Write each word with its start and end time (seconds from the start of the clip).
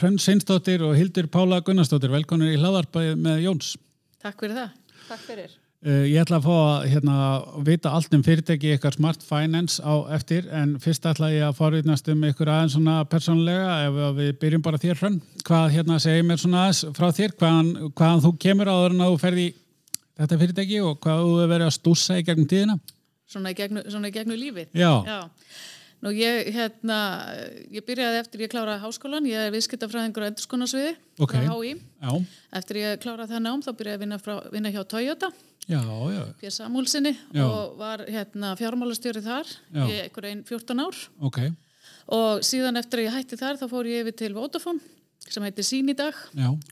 Hrönn 0.00 0.20
Seinsdóttir 0.20 0.80
og 0.86 0.94
Hildur 0.96 1.26
Pála 1.28 1.58
Gunnarsdóttir, 1.64 2.12
velkonur 2.12 2.48
í 2.48 2.56
hlaðarpæði 2.56 3.16
með 3.20 3.42
Jóns. 3.44 3.74
Takk 4.22 4.38
fyrir 4.40 4.56
það. 4.56 4.70
Takk 5.10 5.26
fyrir. 5.26 5.56
Uh, 5.80 6.04
ég 6.08 6.20
ætla 6.20 6.36
að 6.36 6.44
fá 6.44 6.54
að 6.60 6.86
hérna, 6.92 7.16
vita 7.64 7.92
allt 7.96 8.12
um 8.16 8.22
fyrirtæki 8.24 8.74
ykkar 8.76 8.96
Smart 8.96 9.22
Finance 9.24 9.80
á 9.80 10.12
eftir 10.16 10.48
en 10.52 10.74
fyrst 10.80 11.08
ætla 11.08 11.30
ég 11.32 11.44
að 11.46 11.56
forvittnast 11.56 12.08
um 12.12 12.24
ykkur 12.28 12.50
aðeins 12.52 12.76
svona 12.76 12.98
persónlega 13.08 13.78
ef 13.86 14.00
við 14.18 14.30
byrjum 14.42 14.64
bara 14.64 14.80
þér 14.80 15.00
Hrönn. 15.00 15.18
Hvað 15.48 15.72
hérna 15.76 15.96
segir 16.04 16.24
mér 16.28 16.40
svona 16.40 16.66
frá 16.96 17.08
þér, 17.16 17.36
hvaðan, 17.40 17.72
hvaðan 17.96 18.24
þú 18.26 18.32
kemur 18.44 18.72
áður 18.72 18.96
en 18.96 19.04
að 19.06 19.12
þú 19.14 19.20
ferði 19.24 19.46
þetta 20.20 20.40
fyrirtæki 20.44 20.80
og 20.84 21.00
hvað 21.00 21.24
þú 21.24 21.34
hefur 21.36 21.52
verið 21.54 21.68
að 21.70 21.76
stúsa 21.76 22.20
í 22.20 22.26
gegnum 22.28 22.50
tíðina? 22.52 22.80
Svona 23.30 23.52
í 23.52 23.60
gegnu, 23.62 23.84
svona 23.88 24.10
í 24.10 24.16
gegnu 24.16 24.36
lífið. 24.36 24.72
Já. 24.76 24.92
Já. 25.06 25.20
Nú 26.00 26.08
ég, 26.16 26.46
hérna, 26.54 26.96
ég 27.68 27.84
byrjaði 27.84 28.20
eftir 28.22 28.40
ég 28.46 28.48
kláraði 28.54 28.80
háskólan, 28.80 29.26
ég 29.28 29.36
er 29.36 29.50
viðskiptafræðingur 29.52 30.24
og 30.24 30.30
endurskonarsviði 30.30 30.92
Ok. 31.20 31.34
frá 31.34 31.52
HÍ. 31.52 31.74
Eftir 32.56 32.78
ég 32.80 33.02
kláraði 33.02 33.34
það 33.34 33.42
nám 33.44 33.60
þá 33.66 33.70
byrjaði 33.76 33.92
ég 33.92 33.98
að 33.98 34.04
vinna, 34.06 34.18
frá, 34.24 34.34
vinna 34.54 34.72
hjá 34.72 34.80
Toyota, 34.88 35.28
já, 35.68 35.80
já, 35.84 36.22
P. 36.40 36.50
Samúlsinni 36.50 37.12
Já. 37.36 37.44
og 37.44 37.76
var 37.78 38.04
hérna 38.08 38.54
fjármálastjóri 38.56 39.20
þar 39.22 39.52
í 39.76 39.98
einhver 40.06 40.28
einn 40.30 40.40
14 40.48 40.80
ár 40.80 40.96
ok, 41.20 41.38
og 42.16 42.40
síðan 42.48 42.80
eftir 42.80 43.02
að 43.02 43.06
ég 43.10 43.18
hætti 43.18 43.36
þar 43.38 43.60
þá 43.60 43.66
fór 43.68 43.90
ég 43.92 44.00
yfir 44.06 44.16
til 44.22 44.32
Vodafone 44.34 44.80
sem 45.28 45.44
heitir 45.44 45.68
Sín 45.68 45.92
í 45.92 45.94
dag 45.94 46.16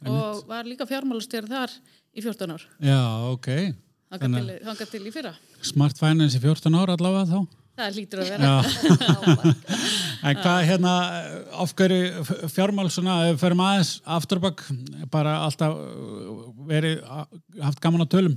og 0.09 0.41
var 0.49 0.65
líka 0.65 0.89
fjármálastjóri 0.89 1.53
þar 1.53 1.77
í 2.17 2.25
14 2.25 2.57
ár. 2.57 2.65
já, 2.81 2.99
ok. 3.29 3.53
Þangað 4.09 4.35
til, 4.41 4.59
þangað 4.65 4.91
til 4.97 5.05
í 5.05 5.11
fyrra. 5.13 5.35
Smart 5.61 5.99
Finance 6.01 6.39
í 6.39 6.41
14 6.41 6.73
ára 6.81 6.97
allavega 6.97 7.29
þá? 7.29 7.58
Það 7.79 7.97
lítur 7.99 8.23
að 8.25 8.31
vera. 8.35 8.53
En 10.29 10.35
hvað 10.43 10.65
hérna, 10.67 10.93
af 11.63 11.73
hverju 11.79 12.25
fjármál 12.51 12.89
svona, 12.91 13.21
förum 13.39 13.61
aðeins 13.63 13.93
afturbakk, 14.19 14.65
bara 15.13 15.37
alltaf 15.45 15.77
uh, 15.79 16.41
verið, 16.67 17.05
haft 17.63 17.79
gaman 17.85 18.03
á 18.03 18.09
tölum? 18.11 18.35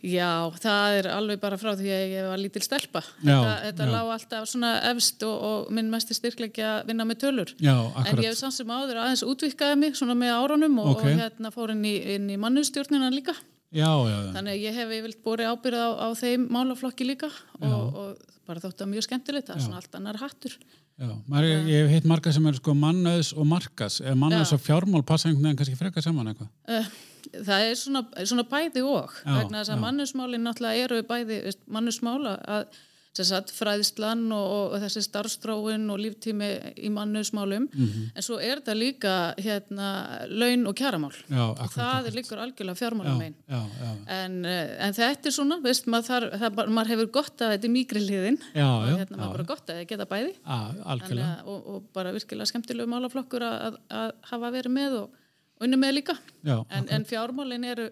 Já, 0.00 0.48
það 0.62 0.98
er 1.00 1.08
alveg 1.12 1.40
bara 1.42 1.58
frá 1.60 1.72
því 1.76 1.90
að 1.92 2.12
ég 2.14 2.28
var 2.30 2.40
lítil 2.40 2.62
stelpa. 2.64 3.02
Já, 3.18 3.34
þetta 3.34 3.56
þetta 3.66 3.88
lág 3.90 4.12
alltaf 4.14 4.46
svona 4.48 4.70
efst 4.92 5.24
og, 5.26 5.34
og 5.48 5.74
minn 5.76 5.90
mesti 5.92 6.16
styrkleiki 6.16 6.64
að 6.64 6.86
vinna 6.92 7.04
með 7.08 7.20
tölur. 7.26 7.52
Já, 7.58 7.74
En 7.74 7.98
akkurat. 8.00 8.22
ég 8.24 8.30
hef 8.30 8.38
samt 8.40 8.56
sem 8.56 8.70
áður 8.72 9.02
aðeins 9.02 9.24
útvikkaði 9.26 9.80
mig 9.82 9.98
svona 9.98 10.16
með 10.18 10.32
árunum 10.38 10.78
og, 10.84 10.94
Ok. 10.94 11.02
og 11.04 11.20
hérna 11.20 11.52
fór 11.52 11.74
inn 11.74 11.84
í, 11.90 11.96
í 12.16 12.38
mannustjórnina 12.40 13.10
líka. 13.12 13.34
Já, 13.74 13.90
já, 13.90 14.14
já. 14.14 14.30
Þannig 14.36 14.54
að 14.54 14.62
ég 14.62 14.78
hef 14.78 14.94
yfirlt 14.98 15.20
borið 15.24 15.50
ábyrð 15.50 15.82
á, 15.82 15.88
á 16.06 16.08
þeim 16.14 16.46
málaflokki 16.54 17.06
líka 17.08 17.30
og, 17.58 17.98
og 17.98 18.34
bara 18.46 18.62
þótt 18.62 18.84
að 18.84 18.90
mjög 18.92 19.06
skemmtilegt. 19.08 19.48
Það 19.48 19.56
er 19.56 19.64
svona 19.64 19.80
allt 19.80 19.98
annar 19.98 20.20
hattur. 20.20 20.54
já. 21.00 21.10
Maður, 21.26 21.48
ég 21.72 21.82
hef 21.82 21.94
hitt 21.96 22.06
marga 22.06 22.34
sem 22.34 22.46
eru 22.46 22.60
sko 22.60 22.76
mannöðs 22.78 23.32
og 23.34 23.48
markas, 23.50 23.98
eða 24.04 24.14
mannöðs 24.20 24.54
og 24.54 24.62
fjármál 24.62 25.02
passa 25.06 25.28
einhvern 25.28 25.48
veginn 25.48 25.58
kannski 25.58 25.80
frekar 25.80 26.06
saman 26.06 26.30
eitthvað. 26.30 26.52
Uh, 26.70 26.90
það 27.34 27.66
er 27.66 27.78
svona, 27.80 28.04
svona 28.22 28.46
bæði 28.48 28.84
og 28.86 29.14
vegna 29.24 29.60
þess 29.62 29.72
að 29.72 29.78
já. 29.78 29.84
mannusmálin 29.88 30.46
náttúrulega 30.46 30.86
eru 30.86 31.00
bæði 31.08 31.40
veist, 31.48 31.64
mannusmála 31.66 32.36
að 32.56 32.82
sagt, 33.22 33.52
fræðslan 33.54 34.24
og, 34.34 34.46
og, 34.50 34.72
og 34.74 34.80
þessi 34.82 35.02
starfstróin 35.06 35.84
og 35.94 36.00
líftími 36.02 36.48
í 36.82 36.90
mannusmálum 36.90 37.68
Mhm. 37.70 38.10
en 38.16 38.22
svo 38.22 38.40
er 38.42 38.58
þetta 38.58 38.74
líka 38.74 39.34
hérna, 39.38 40.26
laun 40.28 40.66
og 40.66 40.74
kjaramál. 40.74 41.12
Já, 41.30 41.54
akkurat. 41.54 41.70
það 41.78 42.06
er 42.06 42.16
líkur 42.18 42.38
algjörlega 42.42 42.80
fjármálum 42.80 43.22
einn 43.22 43.34
en, 44.08 44.44
eh, 44.44 44.76
en 44.86 44.92
þetta 44.92 45.26
er 45.26 45.30
svona 45.30 45.60
veist, 45.62 45.86
maður, 45.86 46.04
þar, 46.08 46.30
það, 46.40 46.66
maður 46.74 46.88
hefur 46.88 47.10
gott 47.12 47.36
að 47.38 47.52
þetta 47.54 47.64
er 47.64 47.70
mýgri 47.70 48.02
hliðin 48.02 48.38
og 48.66 48.98
hérna, 48.98 49.16
maður 49.16 49.32
bara 49.36 49.44
gott 49.44 49.66
að 49.68 49.86
geta 49.86 50.06
bæði. 50.06 50.34
Að- 51.38 51.46
og, 51.46 51.66
og 51.74 51.92
bara 51.92 52.12
virkilega 52.12 52.46
skemmtilegu 52.50 52.86
málaflokkur 52.88 53.42
að, 53.42 53.60
að, 53.68 53.78
að 53.90 54.12
hafa 54.32 54.50
verið 54.50 54.72
með 54.72 54.92
og 55.04 55.10
og 55.54 55.68
unni 55.68 55.76
með 55.78 55.92
líka. 56.02 56.18
Já, 56.44 56.64
en, 56.68 56.88
en 56.90 57.04
fjármálin 57.04 57.64
eru 57.64 57.90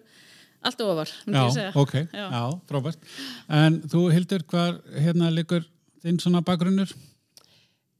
alltaf 0.63 0.87
ofar, 0.93 1.11
myndi 1.25 1.39
Já, 1.39 1.45
ég 1.47 1.53
segja. 1.57 1.71
ok, 1.75 1.93
Já. 2.13 2.25
já, 2.31 2.43
frábært. 2.69 3.07
En 3.49 3.81
þú, 3.91 4.01
Hildur, 4.13 4.43
hvar 4.51 4.79
hérna 5.05 5.29
liggur 5.33 5.65
þinn 6.03 6.19
svona 6.23 6.41
bakgrunnur? 6.45 6.91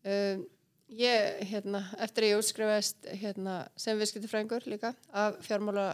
Um, 0.03 0.44
ég, 0.91 1.40
hérna, 1.50 1.84
eftir 2.03 2.25
að 2.25 2.31
ég 2.34 2.41
útskrifaðist 2.41 3.07
hérna, 3.22 3.53
sem 3.79 3.97
viðskiptafræðingur 4.02 4.66
líka 4.68 4.94
af 5.16 5.38
fjármála, 5.46 5.85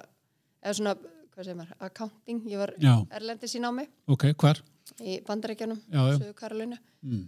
eða 0.64 0.78
svona, 0.80 0.96
hvað 1.34 1.46
segir 1.46 1.60
maður, 1.60 1.76
accounting, 1.88 2.42
ég 2.50 2.58
var 2.64 2.74
Já. 2.82 2.96
erlendis 3.20 3.54
í 3.56 3.62
námi 3.64 3.86
Ok, 4.10 4.26
hvar? 4.42 4.62
í 5.06 5.20
já. 5.94 6.02
Suðu 6.18 6.34
Karolínu 6.36 6.78
Mm. 7.06 7.28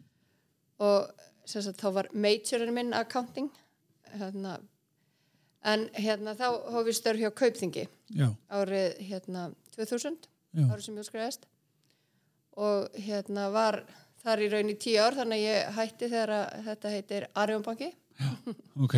og 0.80 1.12
sem 1.46 1.62
sagt, 1.62 1.78
þá 1.80 1.94
var 1.94 2.08
majorinn 2.14 2.74
minn 2.74 2.94
accounting 2.94 3.50
hérna, 4.18 4.58
en 5.64 5.88
hérna 5.94 6.36
þá 6.38 6.48
hóf 6.74 6.90
ég 6.90 6.98
störf 6.98 7.22
hjá 7.22 7.32
Kaupþingi 7.38 7.88
Já, 8.18 8.28
árið 8.50 9.02
hérna 9.08 9.50
2000 9.76 10.18
Já. 10.52 10.66
árið 10.68 10.86
sem 10.86 10.96
ég 10.96 11.04
útskrifaðist 11.06 11.48
og 12.62 13.02
hérna 13.06 13.50
var 13.54 13.84
þar 14.22 14.44
í 14.46 14.50
raun 14.52 14.72
í 14.74 14.78
tíu 14.80 15.02
ár 15.02 15.18
þannig 15.18 15.42
að 15.42 15.46
ég 15.48 15.76
hætti 15.78 16.10
þegar 16.12 16.34
að 16.38 16.66
þetta 16.68 16.94
heitir 16.96 17.28
Arjónbanki 17.44 17.92
ok, 18.86 18.98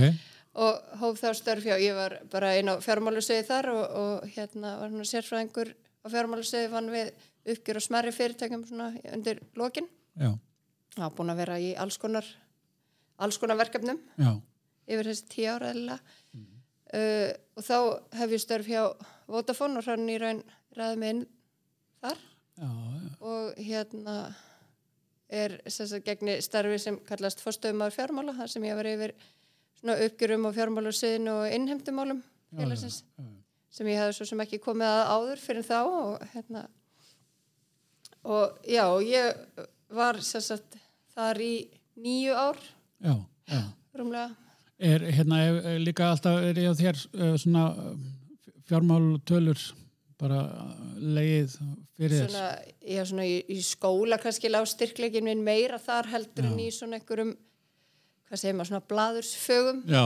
og 0.64 0.96
hóf 1.02 1.20
þá 1.22 1.30
störf 1.38 1.68
hjá, 1.68 1.76
ég 1.82 1.96
var 1.98 2.18
bara 2.32 2.56
einn 2.58 2.72
á 2.72 2.76
fjármálusöði 2.84 3.46
þar 3.48 3.70
og, 3.74 3.84
og 4.04 4.34
hérna 4.36 4.78
var 4.80 4.90
hérna 4.90 5.08
sérfræðingur 5.08 5.74
á 6.04 6.08
fjármálusöði 6.12 6.72
vann 6.74 6.92
við 6.94 7.14
uppgjör 7.54 7.80
og 7.80 7.86
smerri 7.86 8.16
fyrirtækjum 8.16 8.64
svona 8.68 8.90
undir 9.12 9.42
lokin. 9.60 9.88
Já, 10.16 10.32
það 10.96 11.04
var 11.06 11.16
búin 11.18 11.34
að 11.34 11.42
vera 11.44 11.60
í 11.60 11.74
alls 11.80 11.98
konar 12.00 12.28
alls 13.24 13.40
konar 13.42 13.60
verkefnum 13.60 14.00
já, 14.18 14.32
yfir 14.90 15.10
þessi 15.10 15.30
tíu 15.32 15.50
ára 15.54 15.72
eða 15.74 16.00
uh, 16.94 17.30
og 17.58 17.66
þá 17.68 17.78
hef 18.20 18.36
ég 18.36 18.44
störf 18.44 18.70
hjá 18.70 18.84
Vodafone 19.30 19.80
og 19.80 19.88
hrann 19.88 20.10
í 20.12 20.18
raun 20.22 20.42
ræði 20.78 21.00
mig 21.02 21.14
inn 21.16 21.24
þar 22.04 22.18
já, 22.20 22.68
já, 22.68 23.14
og 23.24 23.62
hérna 23.62 24.18
er 25.34 25.56
sem 25.72 25.90
sagt 25.90 26.06
gegni 26.06 26.38
starfi 26.46 26.78
sem 26.82 27.00
kallast 27.08 27.42
fórstöðumar 27.42 27.94
fjármála 27.96 28.36
þar 28.38 28.52
sem 28.52 28.68
ég 28.68 28.78
var 28.78 28.90
yfir 28.90 29.16
uppgjörum 29.84 30.48
og 30.48 30.56
fjármálusöðin 30.56 31.32
og 31.32 31.48
innheimtumálum 31.52 32.22
félagsins 32.54 33.02
já. 33.04 33.26
sem 33.74 33.90
ég 33.92 34.00
hafði 34.00 34.18
svo 34.18 34.30
sem 34.30 34.44
ekki 34.46 34.62
komið 34.64 34.92
að 34.92 35.12
áður 35.16 35.44
fyrir 35.44 35.68
þá 35.68 35.80
og 35.82 36.28
hérna 36.34 36.68
og 38.24 38.60
já, 38.70 38.86
ég 39.04 39.60
var 39.94 40.22
sagt 40.24 40.78
þar 41.16 41.42
í 41.44 41.54
nýju 42.00 42.38
ár 42.38 42.62
já, 43.04 43.16
já. 43.50 43.62
rúmlega 43.98 44.43
Er 44.84 45.06
hérna 45.16 45.40
er, 45.40 45.62
er 45.74 45.80
líka 45.80 46.10
alltaf, 46.12 46.42
er 46.44 46.60
ég 46.60 46.68
á 46.68 46.76
þér 46.76 47.00
uh, 47.00 47.36
svona 47.40 47.70
uh, 47.72 47.94
fjármál 48.68 49.14
tölur 49.28 49.62
bara 50.20 50.42
leið 51.00 51.56
fyrir 51.98 52.18
þér? 52.18 52.30
svona, 52.30 52.50
já, 52.96 53.04
svona 53.08 53.28
í, 53.28 53.38
í 53.48 53.60
skóla 53.66 54.20
kannski 54.22 54.52
lág 54.52 54.68
styrkleikin 54.72 55.26
minn 55.28 55.44
meira 55.46 55.80
þar 55.82 56.12
heldur 56.14 56.50
en 56.52 56.60
í 56.62 56.68
svona 56.72 57.00
einhverjum 57.00 57.34
hvað 58.28 58.42
segir 58.42 58.58
maður, 58.58 58.72
svona 58.72 58.88
bladursfögum 58.92 59.82
Já, 59.90 60.04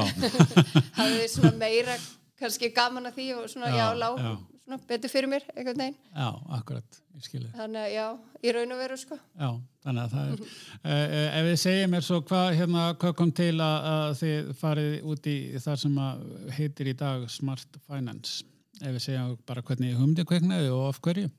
hafði 0.99 1.27
svona 1.33 1.53
meira 1.59 1.97
kannski 2.37 2.71
gaman 2.75 3.09
að 3.09 3.19
því 3.19 3.27
og 3.37 3.49
svona 3.51 3.73
Já, 3.73 3.79
já, 3.81 3.87
lág 3.97 4.21
já. 4.21 4.31
Svona 4.67 4.83
betur 4.87 5.11
fyrir 5.11 5.29
mér 5.31 5.45
einhvern 5.53 5.79
veginn. 5.79 5.95
Já, 6.11 6.27
akkurat, 6.57 6.99
ég 7.15 7.23
skilði. 7.23 7.49
þannig 7.55 7.79
að 7.85 7.93
já, 7.93 8.05
í 8.43 8.53
raun 8.55 8.75
og 8.75 8.81
veru 8.81 8.97
sko. 8.99 9.17
Já, 9.39 9.47
þannig 9.85 10.03
að 10.03 10.15
það 10.15 10.33
er, 10.33 10.43
uh, 10.43 11.15
ef 11.39 11.47
þið 11.47 11.57
segja 11.61 11.89
mér 11.93 12.05
svo 12.07 12.19
hvað, 12.27 12.49
hérna, 12.59 12.83
hvað 12.99 13.15
kom 13.21 13.33
til 13.39 13.53
að, 13.55 13.87
að 13.93 14.13
þið 14.21 14.51
farið 14.59 15.09
út 15.13 15.31
í 15.31 15.37
það 15.63 15.81
sem 15.85 15.97
að 16.03 16.27
heitir 16.57 16.91
í 16.91 16.95
dag 16.99 17.25
Smart 17.31 17.81
Finance, 17.87 18.43
ef 18.81 18.97
við 18.97 19.03
segja 19.07 19.25
bara 19.47 19.63
hvernig 19.69 19.97
humdi 20.01 20.27
kveiknaði 20.27 20.73
og 20.75 20.85
af 20.89 21.01
hverju, 21.07 21.31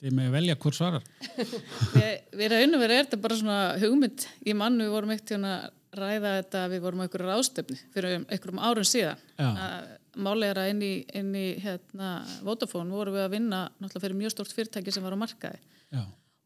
þið 0.00 0.18
með 0.18 0.34
velja 0.38 0.58
hvort 0.64 0.80
svarar. 0.80 1.04
Við, 1.98 2.10
við 2.40 2.48
raun 2.56 2.74
og 2.74 2.80
verið 2.82 2.96
er 2.96 3.04
þetta 3.04 3.22
bara 3.22 3.36
svona 3.38 3.60
hugmynd. 3.78 4.24
Í 4.48 4.56
mann, 4.58 4.80
við 4.80 4.90
vorum 4.96 5.12
eitt 5.14 5.30
hérna 5.30 5.52
að 5.60 6.00
ræða 6.00 6.30
þetta, 6.40 6.62
við 6.72 6.80
vorum 6.86 7.02
á 7.02 7.04
einhverju 7.04 7.28
ráðstöfni 7.28 7.76
fyrir 7.92 8.16
um 8.16 8.24
einhverjum 8.32 8.62
árum 8.64 8.86
síðan. 8.88 9.20
Já. 9.36 9.50
að 9.52 9.90
máli 10.16 10.50
að 10.50 10.72
inn 10.72 10.82
í, 10.84 10.92
inn 11.18 11.30
í 11.38 11.46
hérna, 11.62 12.14
Vodafone 12.44 12.92
vorum 12.92 13.16
við 13.16 13.26
að 13.26 13.36
vinna 13.36 13.62
náttúrulega 13.78 14.04
fyrir 14.06 14.18
mjög 14.18 14.34
stort 14.34 14.52
fyrirtæki 14.56 14.94
sem 14.94 15.04
var 15.04 15.16
á 15.16 15.22
markaði. 15.22 15.62
Já, 15.92 16.02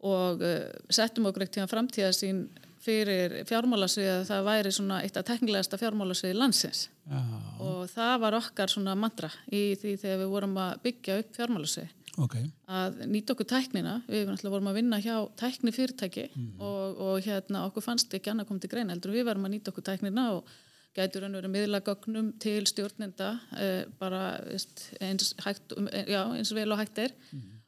og 0.07 0.43
uh, 0.45 0.63
settum 0.93 1.29
okkur 1.31 1.47
eitt 1.47 1.55
tíðan 1.57 1.71
framtíðasín 1.73 2.47
fyrir 2.87 3.41
fjármálasvið 3.49 4.11
að 4.13 4.25
það 4.29 4.47
væri 4.47 4.73
svona 4.75 5.01
eitt 5.03 5.17
af 5.19 5.27
teknilegasta 5.27 5.79
fjármálasviði 5.81 6.37
landsins. 6.39 6.87
Já, 7.09 7.21
og 7.65 7.87
það 7.91 8.17
var 8.23 8.37
okkar 8.39 8.71
svona 8.71 8.95
mantra 8.99 9.31
í 9.51 9.69
því 9.81 9.95
þegar 10.03 10.21
við 10.23 10.35
vorum 10.35 10.59
að 10.63 10.75
byggja 10.85 11.21
upp 11.23 11.39
fjármálasvið. 11.39 11.95
Ok, 12.17 12.37
að 12.73 13.03
nýta 13.13 13.35
okkur 13.35 13.49
tæknina, 13.51 13.99
við 14.09 14.23
náttúrulega 14.25 14.55
vorum 14.55 14.71
að 14.71 14.79
vinna 14.79 15.01
hjá 15.05 15.17
tækni 15.37 15.73
fyrirtæki 15.77 16.23
og, 16.57 17.03
og 17.05 17.27
hérna 17.27 17.67
okkur 17.67 17.85
fannst 17.85 18.15
ekki 18.17 18.33
annað 18.33 18.49
komið 18.49 18.65
til 18.65 18.71
greina 18.73 18.95
heldur 18.95 19.13
við 19.13 19.27
varum 19.29 19.45
að 19.45 19.53
nýta 19.53 19.73
okkur 19.73 19.85
tæknina 19.85 20.25
og 20.39 20.49
gætur 20.97 21.27
hann 21.27 21.37
verið 21.37 21.53
miðlagögnum 21.53 22.33
til 22.43 22.65
stjórnenda 22.69 23.35
eh, 23.59 23.85
bara 24.01 24.39
eins, 24.49 25.35
hægt, 25.45 25.77
já, 26.09 26.23
eins 26.33 26.55
vel 26.57 26.73
og 26.73 26.81
hægt 26.81 27.03
er. 27.05 27.15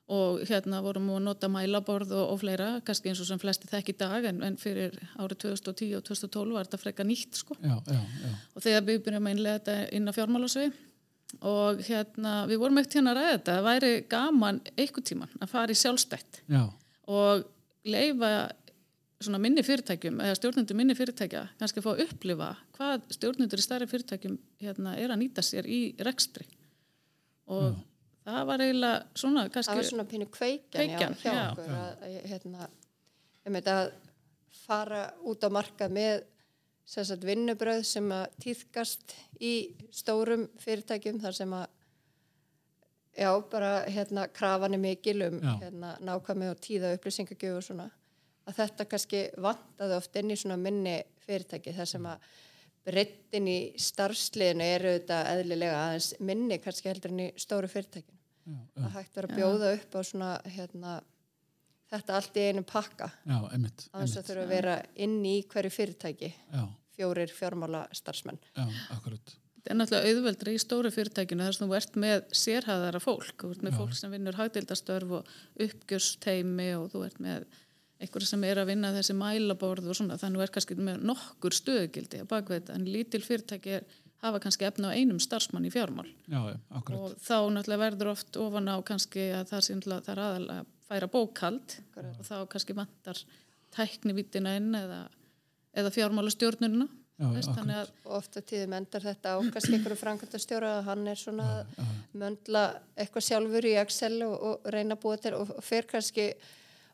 Og 0.08 0.40
hérna 0.48 0.78
vorum 0.80 1.10
við 1.10 1.18
að 1.18 1.24
nota 1.26 1.50
mælaborð 1.52 2.14
og, 2.16 2.30
og 2.32 2.38
fleira, 2.40 2.68
kannski 2.80 3.10
eins 3.10 3.20
og 3.20 3.28
sem 3.28 3.40
flesti 3.42 3.68
þekk 3.68 3.92
í 3.92 3.96
dag 4.00 4.28
en, 4.30 4.38
en 4.46 4.56
fyrir 4.56 4.94
árið 5.20 5.42
2010 5.44 5.98
og 5.98 6.06
2012 6.08 6.54
var 6.56 6.68
þetta 6.68 6.80
freka 6.80 7.04
nýtt 7.04 7.36
sko. 7.36 7.58
Já, 7.60 7.76
já, 7.84 7.98
já. 8.00 8.30
og 8.54 8.64
þegar 8.64 8.86
við 8.86 9.02
byrjum 9.04 9.28
að 9.28 9.36
innlega 9.36 9.58
þetta 9.60 9.76
inn 9.98 10.08
á 10.08 10.16
fjármálasvið 10.16 10.78
og 11.44 11.82
hérna 11.84 12.32
við 12.48 12.62
vorum 12.62 12.80
ekkert 12.80 12.98
hérna 12.98 13.12
að 13.12 13.20
ræða 13.20 13.32
þetta, 13.34 13.56
það 13.58 13.66
væri 13.68 13.92
gaman 14.14 14.60
einhvern 14.76 15.06
tíman 15.10 15.34
að 15.42 15.50
fara 15.52 15.74
í 15.74 15.78
sjálfstætt 15.82 16.40
já, 16.48 16.62
og 17.04 17.44
leifa 17.88 18.30
minni 19.26 19.64
fyrirtækjum 19.66 20.20
eða 20.22 20.38
stjórnendur 20.38 20.78
minni 20.78 20.94
fyrirtækja 20.94 21.42
kannski 21.58 21.80
að 21.80 21.86
fá 21.86 21.90
að 21.94 22.02
upplifa 22.06 22.48
hvað 22.76 23.06
stjórnendur 23.16 23.58
í 23.58 23.64
stærri 23.64 23.88
fyrirtækjum 23.90 24.38
hérna, 24.62 24.94
er 24.96 25.10
að 25.10 25.22
nýta 25.24 25.42
sér 25.42 25.66
í 25.66 25.80
rekstri 26.06 26.46
og 27.50 27.80
það 28.28 28.44
var 28.50 28.64
eiginlega 28.64 29.18
svona 29.18 29.46
kannski 29.48 29.72
það 29.72 29.80
var 29.80 29.88
svona 29.90 30.08
pínu 30.12 30.28
kveikjan, 30.30 30.78
Kveikjan, 30.78 31.16
já, 31.16 31.22
hjá 31.24 31.34
já. 31.34 31.46
okkur 31.50 31.74
að, 31.78 32.06
hérna, 32.32 32.68
ég 33.48 33.56
meit 33.56 33.72
að 33.72 33.90
fara 34.64 35.02
út 35.26 35.44
á 35.44 35.48
markað 35.50 35.96
með 35.98 36.22
sem 36.88 37.04
sagt, 37.04 37.26
vinnubröð 37.28 37.82
sem 37.84 38.06
að 38.14 38.38
týðkast 38.44 39.16
í 39.44 39.54
stórum 39.92 40.46
fyrirtækjum 40.62 41.18
þar 41.20 41.36
sem 41.36 41.52
að 41.58 41.66
já, 43.18 43.30
bara 43.50 43.72
hérna 43.90 44.28
krafan 44.32 44.74
er 44.74 44.82
mikil 44.82 45.22
um 45.26 45.40
Já. 45.42 45.54
hérna, 45.64 45.96
nákvæmi 46.00 46.50
og 46.52 46.60
tíða 46.62 46.94
upplýsingagjöf 46.96 47.56
og 47.58 47.64
svona 47.66 47.88
að 48.48 48.60
þetta 48.62 48.86
kannski 48.88 49.22
vantaði 49.44 49.96
oft 49.98 50.16
inn 50.20 50.32
í 50.32 50.38
svona 50.40 50.58
minni 50.60 50.96
fyrirtæki 51.26 51.74
þar 51.76 51.90
sem 51.92 52.08
að 52.08 52.28
breyttin 52.88 53.48
í 53.50 53.58
starfsliðinu 53.82 54.68
eru 54.78 54.94
þetta 54.96 55.18
eðlilega 55.34 55.80
aðeins 55.84 56.08
minni 56.24 56.58
kannski 56.62 56.88
heldur 56.88 57.12
en 57.12 57.24
í 57.26 57.28
stóru 57.40 57.68
fyrirtækinu. 57.70 58.16
Að 58.80 58.94
hægt 58.94 59.18
vera 59.18 59.28
að 59.28 59.36
bjóða 59.36 59.72
upp 59.76 59.96
á 59.96 60.00
svona 60.08 60.28
hérna, 60.48 60.92
þetta 61.92 62.14
allt 62.16 62.38
í 62.40 62.46
einu 62.48 62.62
pakka. 62.64 63.10
Já, 63.28 63.36
einmitt, 63.52 63.84
að 63.90 64.06
þess 64.06 64.14
einmitt. 64.14 64.22
að 64.22 64.30
þurfa 64.30 64.46
að 64.46 64.54
vera 64.54 64.78
inn 65.04 65.18
í 65.28 65.34
hverju 65.52 65.74
fyrirtæki. 65.74 66.30
Já, 66.54 66.62
fjórir 66.96 67.34
fjármála 67.34 67.84
starfsmenn 67.94 68.40
já, 68.54 68.64
akkurat. 68.96 69.36
Þetta 69.58 69.74
er 69.74 69.78
náttúrulega 69.78 70.10
auðveldri 70.14 70.54
í 70.54 70.60
stóru 70.62 70.90
fyrirtækinu 70.94 71.44
þar 71.44 71.56
sem 71.58 71.68
þú 71.68 71.76
ert 71.76 71.96
með 72.00 72.18
sérhæðara 72.40 73.00
fólk, 73.04 73.34
þú 73.42 73.50
ert 73.52 73.64
með 73.66 73.80
fólk 73.82 73.96
sem 73.98 74.14
vinnur 74.14 74.38
hagdildastörf 74.38 75.16
og 75.18 75.32
uppgjörsteimi 75.66 76.70
og 76.78 76.88
þú 76.94 77.02
ert 77.04 77.20
með 77.20 77.44
einhverju 77.98 78.28
sem 78.30 78.44
er 78.46 78.60
að 78.62 78.68
vinna 78.72 78.92
þessi 78.94 79.14
mælaborð 79.18 79.88
og 79.90 79.96
svona, 79.98 80.18
þannig 80.20 80.44
er 80.44 80.52
kannski 80.54 80.76
með 80.78 81.00
nokkur 81.10 81.56
stöðugildi 81.56 82.20
að 82.22 82.28
baka 82.30 82.54
þetta, 82.54 82.76
en 82.78 82.84
lítil 82.94 83.22
fyrirtæki 83.24 83.72
er, 83.80 83.86
hafa 84.22 84.40
kannski 84.42 84.66
efna 84.68 84.90
á 84.90 84.96
einum 84.98 85.18
starfsmann 85.22 85.66
í 85.66 85.70
fjármál. 85.74 86.06
Já, 86.30 86.40
já, 86.50 86.56
og 86.94 87.12
þá 87.22 87.36
náttúrulega 87.54 87.82
verður 87.84 88.12
oft 88.14 88.38
ofan 88.42 88.70
á 88.70 88.76
kannski 88.86 89.28
að 89.34 89.50
það, 89.52 89.60
sé, 89.66 89.74
náttúrulega- 89.78 90.06
það 90.08 90.14
er 90.16 90.22
aðalega 90.26 90.62
að 90.64 90.72
færa 90.88 91.08
bókald 91.12 91.76
og 91.98 92.24
þá 92.26 92.36
kannski 92.54 92.74
vantar 92.78 93.20
tæknivítina 93.76 94.56
inn 94.58 94.72
eða, 94.78 95.02
eða 95.76 95.92
fjármála 95.94 96.32
stjórnununa 96.34 96.88
Já, 97.18 97.26
já, 97.34 97.40
þannig 97.50 97.74
að 97.82 97.88
og 98.06 98.12
ofta 98.20 98.40
tíðum 98.46 98.74
endar 98.78 99.02
þetta 99.02 99.32
á 99.34 99.36
kannski 99.50 99.72
einhverju 99.74 99.98
framkvæmtastjóra 99.98 100.68
að 100.78 100.84
hann 100.86 101.00
er 101.10 101.18
svona 101.18 101.46
að 101.58 101.88
möndla 102.20 102.60
eitthvað 102.94 103.24
sjálfur 103.26 103.66
í 103.66 103.72
Excel 103.80 104.20
og, 104.22 104.36
og 104.38 104.68
reyna 104.70 104.94
að 104.94 105.00
búa 105.02 105.16
til 105.18 105.32
og 105.34 105.50
og 105.56 105.64
fer 105.66 105.88
kannski 105.90 106.28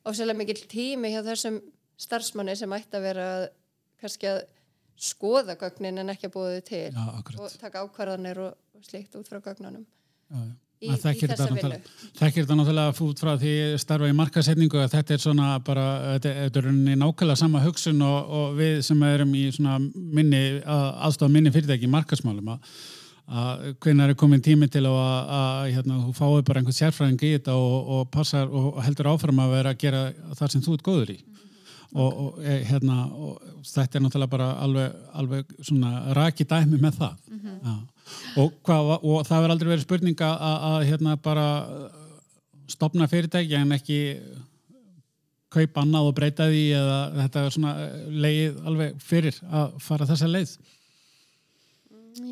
ofsælega 0.05 0.39
mikill 0.41 0.65
tími 0.71 1.12
hjá 1.15 1.23
þessum 1.27 1.61
starfsmanni 2.05 2.56
sem 2.59 2.73
ætti 2.77 2.99
að 2.99 3.06
vera 3.09 3.29
kannski 4.03 4.29
að 4.33 4.43
skoða 5.01 5.56
gögnin 5.59 5.99
en 6.03 6.12
ekki 6.12 6.29
að 6.29 6.35
búa 6.37 6.51
þau 6.55 6.67
til 6.69 6.85
Já, 6.91 7.06
og 7.41 7.56
taka 7.61 7.83
ákvarðanir 7.87 8.39
og, 8.45 8.53
og 8.79 8.85
slíkt 8.87 9.17
út 9.19 9.31
frá 9.31 9.41
gögnunum 9.43 9.83
Já, 9.85 10.39
já. 10.39 10.53
í, 10.85 10.87
í 10.87 10.99
þessa 11.31 11.49
vinnu. 11.51 11.79
þekkir 12.21 12.45
þetta 12.45 12.59
náttúrulega 12.61 13.06
út 13.09 13.23
frá 13.25 13.33
því 13.41 13.55
starfa 13.83 14.11
í 14.11 14.17
markasetningu 14.19 14.83
að 14.85 14.95
þetta 14.99 15.17
er 15.17 15.23
svona 15.25 15.49
bara, 15.67 15.87
þetta 16.19 16.62
er- 16.62 16.69
nákvæmlega 17.01 17.39
sama 17.41 17.62
hugsun 17.65 18.03
og, 18.06 18.35
og 18.39 18.59
við 18.61 18.83
sem 18.87 19.03
erum 19.09 19.35
í 19.39 19.47
svona 19.56 19.79
minni, 19.81 20.43
aðstofa 20.65 21.33
minni 21.33 21.55
fyrirtæki 21.55 21.89
í 21.89 21.95
markasmálum 21.95 22.53
að, 22.55 22.71
að 23.25 23.62
hvenær 23.81 24.12
er 24.12 24.19
komin 24.21 24.43
tími 24.44 24.69
til 24.69 24.85
að, 24.88 24.99
að 25.38 25.69
hérna, 25.76 26.00
þú 26.05 26.12
fáið 26.19 26.43
bara 26.49 26.61
einhvern 26.61 26.76
sérfræðing 26.76 27.23
í 27.25 27.31
þetta 27.38 27.55
og, 27.56 27.76
og 27.97 28.11
passar 28.12 28.50
og 28.53 28.82
heldur 28.85 29.09
áfram 29.15 29.41
að 29.41 29.55
vera 29.56 29.73
að 29.73 29.81
gera 29.81 30.03
það 30.35 30.53
sem 30.53 30.65
þú 30.65 30.76
ert 30.76 30.85
góður 30.85 31.15
í. 31.15 31.19
Og, 31.94 32.11
og, 32.11 32.38
e, 32.43 32.59
hérna, 32.69 33.05
og 33.06 33.43
þetta 33.71 33.99
er 33.99 34.03
náttúrulega 34.03 34.32
bara 34.32 34.49
alveg, 34.65 34.94
alveg 35.15 35.53
svona 35.62 36.15
raki 36.19 36.47
dæmi 36.50 36.81
með 36.82 36.99
það. 37.00 37.21
Já. 37.65 37.75
og, 38.43 38.56
hvað, 38.67 38.91
og 38.99 39.21
það 39.25 39.38
verður 39.38 39.55
aldrei 39.55 39.70
verið 39.70 39.85
spurning 39.87 40.25
að, 40.27 40.49
að, 40.69 40.81
hérna 40.91 41.15
bara 41.23 41.47
stopna 42.69 43.09
fyrirtæki 43.09 43.56
en 43.56 43.77
ekki 43.77 44.00
kaupa 45.55 45.85
annað 45.85 46.11
og 46.11 46.17
breyta 46.19 46.49
því 46.50 46.65
eða 46.77 46.99
þetta 47.20 47.43
er 47.44 47.55
svona 47.55 47.75
uh, 47.79 48.06
leið 48.25 48.56
alveg 48.69 48.97
fyrir 49.05 49.38
að 49.49 49.77
fara 49.85 50.09
þessa 50.09 50.31
leið. 50.31 50.56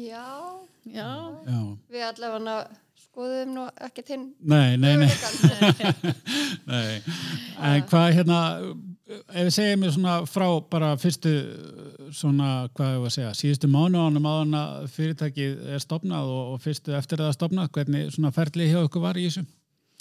Já, 0.03 0.52
já, 0.87 1.11
Já, 1.47 1.59
við 1.93 2.07
allavega 2.09 2.57
skoðum 3.03 3.53
nú 3.57 3.67
ekki 3.85 4.05
þinn 4.09 4.25
nei, 4.41 4.77
nei, 4.81 4.97
nei, 5.03 5.11
nei. 6.71 7.03
en 7.61 7.85
hvað 7.91 8.09
hérna 8.17 8.39
ef 9.13 9.47
við 9.47 9.51
segjum 9.57 9.85
við 9.85 9.95
svona 9.97 10.15
frá 10.29 10.47
bara 10.73 10.93
fyrstu 11.01 11.33
svona, 12.15 12.53
hvað 12.77 12.95
ég 12.95 13.03
var 13.03 13.11
að 13.11 13.17
segja 13.17 13.33
síðustu 13.37 13.71
mánuðanum 13.73 14.29
áðan 14.31 14.59
að 14.61 14.87
fyrirtækið 14.95 15.67
er 15.77 15.85
stopnað 15.85 16.31
og, 16.33 16.55
og 16.55 16.63
fyrstu 16.65 16.97
eftir 16.97 17.21
að 17.21 17.31
það 17.31 17.37
stopnað 17.39 17.73
hvernig 17.77 18.15
svona 18.15 18.33
ferli 18.35 18.71
hjá 18.71 18.81
ykkur 18.87 19.05
var 19.05 19.21
í 19.21 19.27
þessu? 19.29 19.45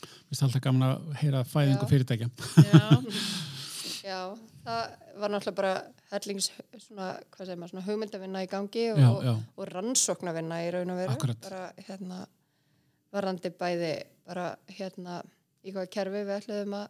Mér 0.02 0.32
finnst 0.32 0.46
alltaf 0.48 0.64
gaman 0.64 0.88
að 0.88 1.20
heyra 1.20 1.44
fæðingu 1.44 1.88
fyrirtækja. 1.92 2.30
Já, 2.64 2.86
Já, 4.12 4.22
það 4.66 4.96
var 5.22 5.34
náttúrulega 5.34 5.58
bara 5.58 5.74
hellings 6.12 6.50
svona, 6.86 7.08
hvað 7.34 7.46
segir 7.48 7.60
maður, 7.62 7.72
svona 7.74 7.86
hugmyndavinna 7.88 8.44
í 8.46 8.50
gangi 8.52 8.86
og, 8.94 9.00
Já, 9.02 9.10
og, 9.12 9.24
já. 9.26 9.34
og 9.58 9.70
rannsóknarvinna 9.72 10.62
í 10.66 10.72
raun 10.76 10.94
og 10.94 11.02
veru. 11.02 11.36
Bara 11.46 11.62
hérna 11.88 12.22
varandi 13.12 13.52
bæði 13.60 13.92
bara 14.28 14.48
hérna 14.72 15.22
í 15.66 15.74
hvaða 15.76 15.92
kerfi 15.92 16.22
við 16.24 16.36
ætluðum 16.38 16.76
að 16.80 16.88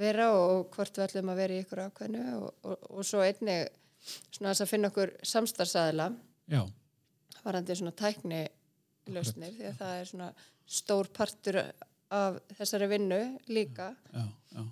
vera 0.00 0.30
og 0.32 0.70
hvort 0.74 0.96
við 0.96 1.04
ætluðum 1.08 1.32
að 1.34 1.40
vera 1.42 1.54
í 1.58 1.62
ykkur 1.64 1.82
ákveðnu 1.88 2.22
og, 2.38 2.54
og, 2.64 2.86
og 2.96 3.04
svo 3.04 3.20
einnig 3.26 3.68
svona 4.32 4.54
þess 4.54 4.64
að 4.64 4.70
finna 4.72 4.88
okkur 4.90 5.12
samstarfsæðila 5.34 6.06
varandi 7.44 7.76
svona 7.76 7.92
tækni 8.00 8.40
lausnir 9.12 9.52
því 9.58 9.66
að 9.68 9.78
það 9.82 9.94
er 10.00 10.08
svona 10.08 10.30
stór 10.70 11.10
partur 11.12 11.58
af 12.10 12.38
þessari 12.58 12.88
vinnu 12.90 13.18
líka. 13.52 13.90
já, 14.14 14.24
já, 14.54 14.62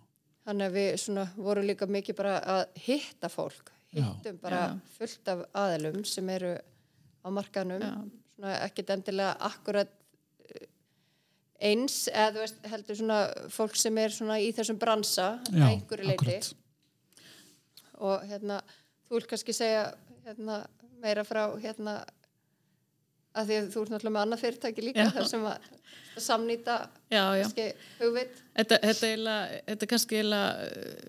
Þannig 0.49 0.71
að 0.71 0.77
við 0.79 0.95
svona 1.03 1.27
vorum 1.37 1.67
líka 1.69 1.87
mikið 1.93 2.17
bara 2.17 2.39
að 2.41 2.63
hitta 2.87 3.29
fólk, 3.29 3.69
Já. 3.93 4.07
hittum 4.07 4.39
bara 4.41 4.63
fullt 4.97 5.29
af 5.29 5.45
aðilum 5.61 6.05
sem 6.09 6.29
eru 6.33 6.55
á 7.21 7.29
markanum, 7.37 7.85
Já. 7.85 7.93
svona 8.33 8.55
ekkit 8.65 8.93
endilega 8.95 9.35
akkurat 9.51 9.93
eh, 10.49 10.65
eins, 11.69 11.99
eða 12.09 12.31
þú 12.33 12.45
veist, 12.47 12.63
heldur 12.73 13.01
svona 13.03 13.21
fólk 13.53 13.77
sem 13.77 14.01
er 14.01 14.15
svona 14.17 14.39
í 14.41 14.49
þessum 14.57 14.81
bransa 14.81 15.29
já 15.53 15.67
einhverju 15.69 16.09
leiti 16.09 16.39
akkurat. 16.39 16.53
og 17.99 18.25
hérna, 18.31 18.63
þú 19.09 19.19
vil 19.19 19.29
kannski 19.35 19.57
segja 19.57 19.85
hérna, 20.25 20.63
meira 21.03 21.29
frá 21.29 21.45
hérna 21.61 22.01
að 23.39 23.51
því 23.51 23.59
að 23.59 23.69
þú 23.75 23.83
ert 23.83 23.93
náttúrulega 23.95 24.15
með 24.17 24.25
annað 24.25 24.43
fyrirtæki 24.45 24.87
líka 24.87 25.07
Já. 25.07 25.13
þar 25.17 25.29
sem 25.31 25.47
að, 25.49 25.69
samnýta 26.19 26.77
já, 27.13 27.23
já. 27.23 27.45
kannski 27.45 27.69
hugvit. 28.01 28.43
Þetta, 28.59 28.81
þetta, 28.83 29.13
eiginlega, 29.13 29.63
þetta 29.69 29.87
er 29.87 29.93
kannski 29.93 30.19
eiginlega, 30.19 30.69
eh, 30.69 31.09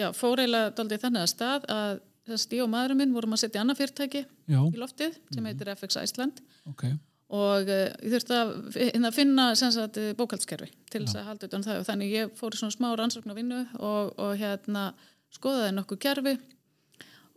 já, 0.00 0.08
fór 0.16 0.42
eiginlega 0.42 0.74
daldið 0.78 1.04
þannig 1.06 1.26
að 1.26 1.30
stað 1.34 1.70
að 1.76 2.02
þess 2.32 2.52
ég 2.54 2.64
og 2.64 2.70
maðurinn 2.70 3.00
minn 3.02 3.14
vorum 3.16 3.34
að 3.34 3.42
setja 3.42 3.62
annað 3.62 3.80
fyrirtæki 3.82 4.22
Já, 4.22 4.60
í 4.62 4.78
loftið 4.78 5.16
sem 5.34 5.48
heitir 5.48 5.72
FX 5.74 5.98
Iceland. 6.04 6.38
Ok, 6.70 6.86
og 7.32 7.70
uh, 7.72 7.86
ég 8.04 8.12
þurfti 8.12 8.36
að 8.36 8.50
finna, 8.76 9.10
finna 9.14 9.46
sem 9.58 9.72
sagt, 9.72 9.98
eh, 10.00 10.12
bókaldskerfi 10.16 10.68
til 10.92 11.04
þess 11.06 11.16
að 11.16 11.28
halda 11.30 11.48
utan 11.48 11.64
það. 11.64 11.78
Og 11.80 11.86
þannig 11.88 12.12
ég 12.12 12.34
fór 12.36 12.52
í 12.52 12.60
svona 12.60 12.74
smá 12.74 12.90
rannsóknar 12.98 13.38
vinnu 13.38 13.62
og, 13.80 14.12
og 14.20 14.34
hérna 14.40 14.90
skoðaði 15.32 15.76
nokkuð 15.78 16.02
kerfi. 16.04 16.34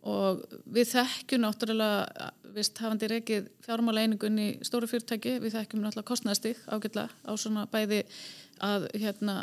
Og 0.06 0.44
við 0.76 0.92
þekkjum 0.92 1.46
náttúrulega 1.46 2.28
vist 2.56 2.80
hafandi 2.82 3.08
reikið 3.12 3.50
fjármála 3.66 4.04
einingun 4.06 4.40
í 4.40 4.48
stóru 4.66 4.88
fyrirtæki, 4.90 5.36
við 5.44 5.56
þekkjum 5.58 5.84
náttúrulega 5.84 6.10
kostnæðstig 6.12 6.62
ágætlega 6.72 7.10
á 7.28 7.32
svona 7.38 7.66
bæði 7.72 8.02
að 8.66 8.86
hérna 9.02 9.36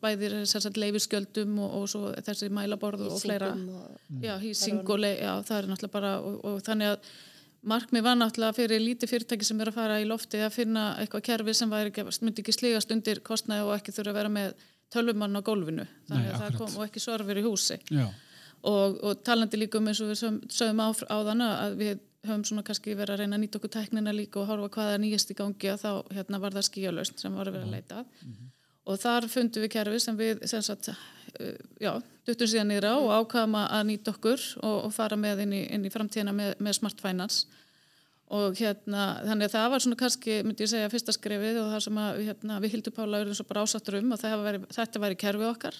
bæði 0.00 0.30
sérstaklega 0.48 0.86
leifiskjöldum 0.86 1.58
og, 1.60 1.74
og 1.82 1.88
svo 1.92 2.10
þessi 2.24 2.48
mælaborð 2.56 3.06
og 3.10 3.18
fleira. 3.20 3.50
Hýsingum 3.52 3.80
og- 3.80 4.22
já, 4.24 4.34
hýsing 4.40 4.80
og 4.88 5.00
leið, 5.04 5.16
já, 5.26 5.32
það 5.48 5.58
er 5.62 5.68
náttúrulega 5.72 5.92
bara 5.98 6.12
og, 6.20 6.38
og 6.44 6.62
þannig 6.64 6.92
að 6.94 7.10
markmið 7.66 8.02
var 8.06 8.16
náttúrulega 8.20 8.56
fyrir 8.56 8.80
lítið 8.80 9.12
fyrirtæki 9.12 9.44
sem 9.48 9.60
er 9.60 9.70
að 9.72 9.76
fara 9.80 10.00
í 10.00 10.06
lofti 10.08 10.40
að 10.40 10.54
finna 10.56 10.86
eitthvað 11.02 11.26
kerfi 11.28 11.54
sem 11.58 11.70
væri 11.72 11.90
ekki, 11.92 12.04
myndi 12.22 12.44
ekki 12.44 12.54
sligast 12.56 12.92
undir 12.94 13.20
kostnaði 13.26 13.66
og 13.66 13.74
ekki 13.76 13.92
þurfa 13.96 14.12
að 14.14 14.20
vera 14.22 14.32
með 14.36 14.54
tölvumann 14.94 15.34
á 15.36 15.42
gólfinu. 15.42 15.84
Þannig 16.08 16.24
Nei, 16.24 16.30
að 16.32 16.40
það 16.40 16.46
akkurat. 16.46 16.60
kom 16.62 16.76
og 16.80 16.86
ekki 16.86 17.02
sorfir 17.02 17.40
í 17.40 17.44
húsi. 17.44 17.78
Já, 17.90 18.06
og, 18.70 19.00
og 19.02 19.22
talandi 19.26 19.58
líka 19.58 19.80
um 19.80 19.88
eins 19.90 20.00
og 20.00 20.12
við 20.12 20.20
sögum, 20.54 20.80
á, 20.80 20.88
á 21.10 21.16
þannig 21.26 21.56
að 21.66 21.74
við 21.82 21.98
höfum 22.28 22.44
svona 22.46 22.64
kannski 22.66 22.94
verið 22.96 23.14
að 23.14 23.22
reyna 23.22 23.36
að 23.38 23.42
nýta 23.44 23.58
okkur 23.60 23.72
tæknina 23.76 24.12
líka 24.14 24.40
og 24.42 24.50
horfa 24.50 24.68
hvað 24.76 24.92
er 24.94 25.02
nýjast 25.02 25.32
í 25.32 25.36
gangi 25.38 25.72
og 25.72 25.80
þá 25.82 25.90
hérna 26.16 26.40
var 26.42 26.56
það 26.56 26.68
skíjalaust 26.68 27.22
sem 27.22 27.34
var 27.34 27.50
að 27.50 27.58
vera 27.58 27.68
að 27.68 27.74
leita 27.76 28.00
að. 28.02 28.24
Og 28.86 28.98
þar 29.02 29.26
fundum 29.26 29.64
við 29.64 29.72
kerfi 29.74 30.00
sem 30.02 30.16
við 30.18 30.42
sem 30.46 30.62
sagt, 30.62 30.88
uh, 30.92 31.54
já, 31.82 31.92
duttum 32.26 32.50
síðan 32.52 32.74
á 32.86 32.94
og 32.94 33.12
ákvaðum 33.18 33.56
að 33.62 33.86
nýta 33.88 34.12
okkur 34.14 34.42
og, 34.62 34.76
og 34.86 34.92
fara 34.94 35.18
með 35.18 35.46
inn 35.46 35.54
í, 35.56 35.62
inn 35.74 35.86
í 35.86 35.90
framtíðina 35.90 36.34
með, 36.36 36.52
með 36.62 36.78
Smart 36.78 37.02
Finance. 37.02 37.46
Og 38.36 38.58
hérna, 38.58 39.22
þannig 39.22 39.46
að 39.46 39.54
það 39.54 39.68
var 39.70 39.82
svona 39.82 39.96
kannski, 40.00 40.36
myndi 40.42 40.64
ég 40.64 40.70
segja, 40.70 40.90
fyrsta 40.90 41.14
skrefið 41.14 41.60
og 41.62 41.68
það 41.70 41.82
sem 41.84 41.98
að 42.02 42.22
hérna, 42.26 42.60
við 42.62 42.72
hildum 42.74 42.94
Pála 42.96 43.20
auðvitað 43.20 43.38
svo 43.38 43.46
bara 43.46 43.62
ásattur 43.62 43.98
um 44.00 44.14
að 44.16 44.24
veri, 44.42 44.62
þetta 44.74 45.02
væri 45.04 45.18
kerfið 45.20 45.50
okkar 45.52 45.78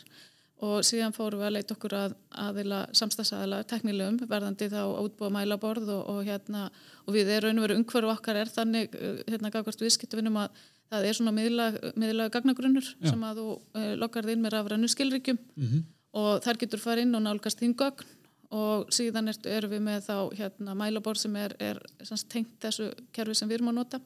og 0.64 0.84
síðan 0.88 1.12
fórum 1.12 1.42
við 1.42 1.48
að 1.50 1.54
leita 1.58 1.74
okkur 1.74 1.94
að 1.98 2.14
aðila 2.46 2.78
samstagsæðila 2.96 3.58
teknilegum 3.68 4.16
verðandi 4.30 4.70
þá 4.72 4.80
útbúa 5.02 5.28
mælaborð 5.34 5.90
og, 5.92 6.06
og 6.14 6.22
hérna 6.24 6.70
og 7.04 7.12
við 7.16 7.32
erum 7.34 7.60
verið 7.60 7.82
umhverju 7.82 8.12
okkar 8.14 8.40
er 8.40 8.52
þannig 8.52 8.96
hérna 9.28 9.52
gafkvæmst 9.52 9.84
viðskiptuvinnum 9.84 10.40
að 10.40 10.62
það 10.90 11.08
er 11.08 11.18
svona 11.18 11.34
miðlaga 11.36 12.32
gagnagrunnur 12.32 12.88
Já. 12.88 13.10
sem 13.10 13.26
að 13.28 13.42
þú 13.42 13.46
uh, 13.52 13.92
lokkar 14.00 14.28
þinn 14.30 14.44
með 14.44 14.56
rafrænu 14.56 14.90
skilríkjum 14.92 15.38
mm 15.38 15.68
-hmm. 15.68 15.86
og 16.22 16.42
þar 16.44 16.60
getur 16.62 16.80
farið 16.80 17.06
inn 17.06 17.18
og 17.18 17.26
nálgast 17.26 17.60
þín 17.60 17.76
gögn 17.76 18.14
og 18.56 18.92
síðan 18.94 19.28
erum 19.28 19.70
við 19.70 19.82
með 19.82 20.04
þá 20.06 20.16
hérna 20.38 20.74
mælaborð 20.74 21.18
sem 21.18 21.36
er, 21.36 21.56
er 21.58 21.80
tengt 22.28 22.60
þessu 22.62 22.92
kerfi 23.12 23.34
sem 23.34 23.48
við 23.48 23.58
erum 23.58 23.72
að 23.74 23.78
nota 23.80 24.00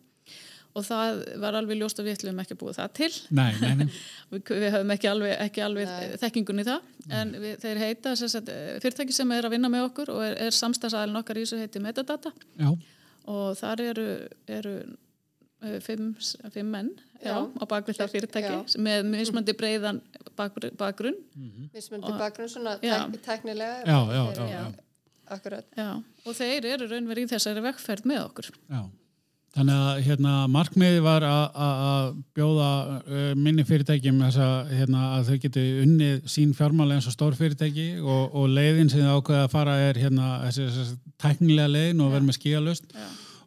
og 0.71 0.87
það 0.87 1.21
var 1.43 1.57
alveg 1.59 1.81
ljóst 1.81 1.99
að 1.99 2.07
við 2.07 2.17
ætlum 2.19 2.41
ekki 2.43 2.55
að 2.55 2.61
búa 2.61 2.75
það 2.77 2.93
til. 3.01 3.11
Nei, 3.35 3.51
nei, 3.59 3.73
nei. 3.81 3.87
við, 4.33 4.53
við 4.63 4.75
höfum 4.77 4.95
ekki 4.95 5.11
alveg, 5.11 5.35
ekki 5.47 5.65
alveg 5.67 5.93
þekkingun 6.23 6.63
í 6.63 6.67
það. 6.69 6.89
En 7.19 7.35
við, 7.43 7.55
þeir 7.65 7.83
heita 7.83 8.15
sagt, 8.21 8.51
fyrirtæki 8.85 9.17
sem 9.17 9.35
er 9.35 9.49
að 9.49 9.57
vinna 9.57 9.71
með 9.73 9.89
okkur 9.89 10.13
og 10.15 10.25
er, 10.29 10.37
er 10.47 10.57
samstagsæðin 10.57 11.21
okkar 11.23 11.41
í 11.41 11.45
þessu 11.47 11.61
heiti 11.63 11.83
Metadata. 11.83 12.33
Já. 12.61 12.71
og 13.31 13.49
þar 13.59 13.83
eru, 13.85 14.05
eru 14.51 14.75
eh, 15.65 15.81
fimm, 15.85 16.13
fimm 16.55 16.71
menn 16.73 16.93
já, 17.19 17.35
á 17.37 17.65
bakvið 17.69 17.99
það 17.99 18.15
fyrirtæki 18.15 18.55
já. 18.55 18.79
með 18.87 19.11
mismandi 19.11 19.57
breiðan 19.59 20.01
bakgrunn. 20.39 21.19
Mm 21.35 21.51
-hmm. 21.51 21.73
mismandi 21.75 22.15
bakgrunn 22.23 22.55
svona 22.55 22.79
teknilega 23.27 23.83
já, 23.85 24.71
akkurat 25.31 25.67
og 26.25 26.35
þeir 26.35 26.65
eru 26.75 26.89
raunverið 26.91 27.29
í 27.29 27.31
þessari 27.35 27.63
vekkferð 27.69 28.09
með 28.09 28.25
okkur. 28.31 28.51
Já 28.71 28.83
Þannig 29.51 29.79
að 29.83 30.01
hérna, 30.07 30.33
markmiði 30.47 31.01
var 31.03 31.25
að 31.27 32.11
bjóða 32.39 32.69
uh, 33.01 33.23
minni 33.35 33.65
fyrirtækjum 33.67 34.21
þessa, 34.23 34.51
hérna, 34.71 35.07
að 35.17 35.31
þau 35.33 35.41
geti 35.43 35.65
unnið 35.83 36.29
sín 36.31 36.53
fjármáli 36.55 36.95
eins 36.95 37.09
og 37.11 37.17
stór 37.17 37.35
fyrirtæki 37.39 37.89
og, 37.99 38.37
og 38.39 38.47
leiðin 38.55 38.93
sem 38.93 39.03
þau 39.03 39.17
ákveða 39.19 39.49
að 39.49 39.57
fara 39.57 39.75
er 39.89 39.99
hérna, 39.99 40.29
þessi, 40.45 40.69
þessi 40.77 41.17
tæknilega 41.25 41.73
leiðin 41.73 42.05
og 42.05 42.13
verður 42.15 42.29
með 42.29 42.39
skíalust 42.39 42.95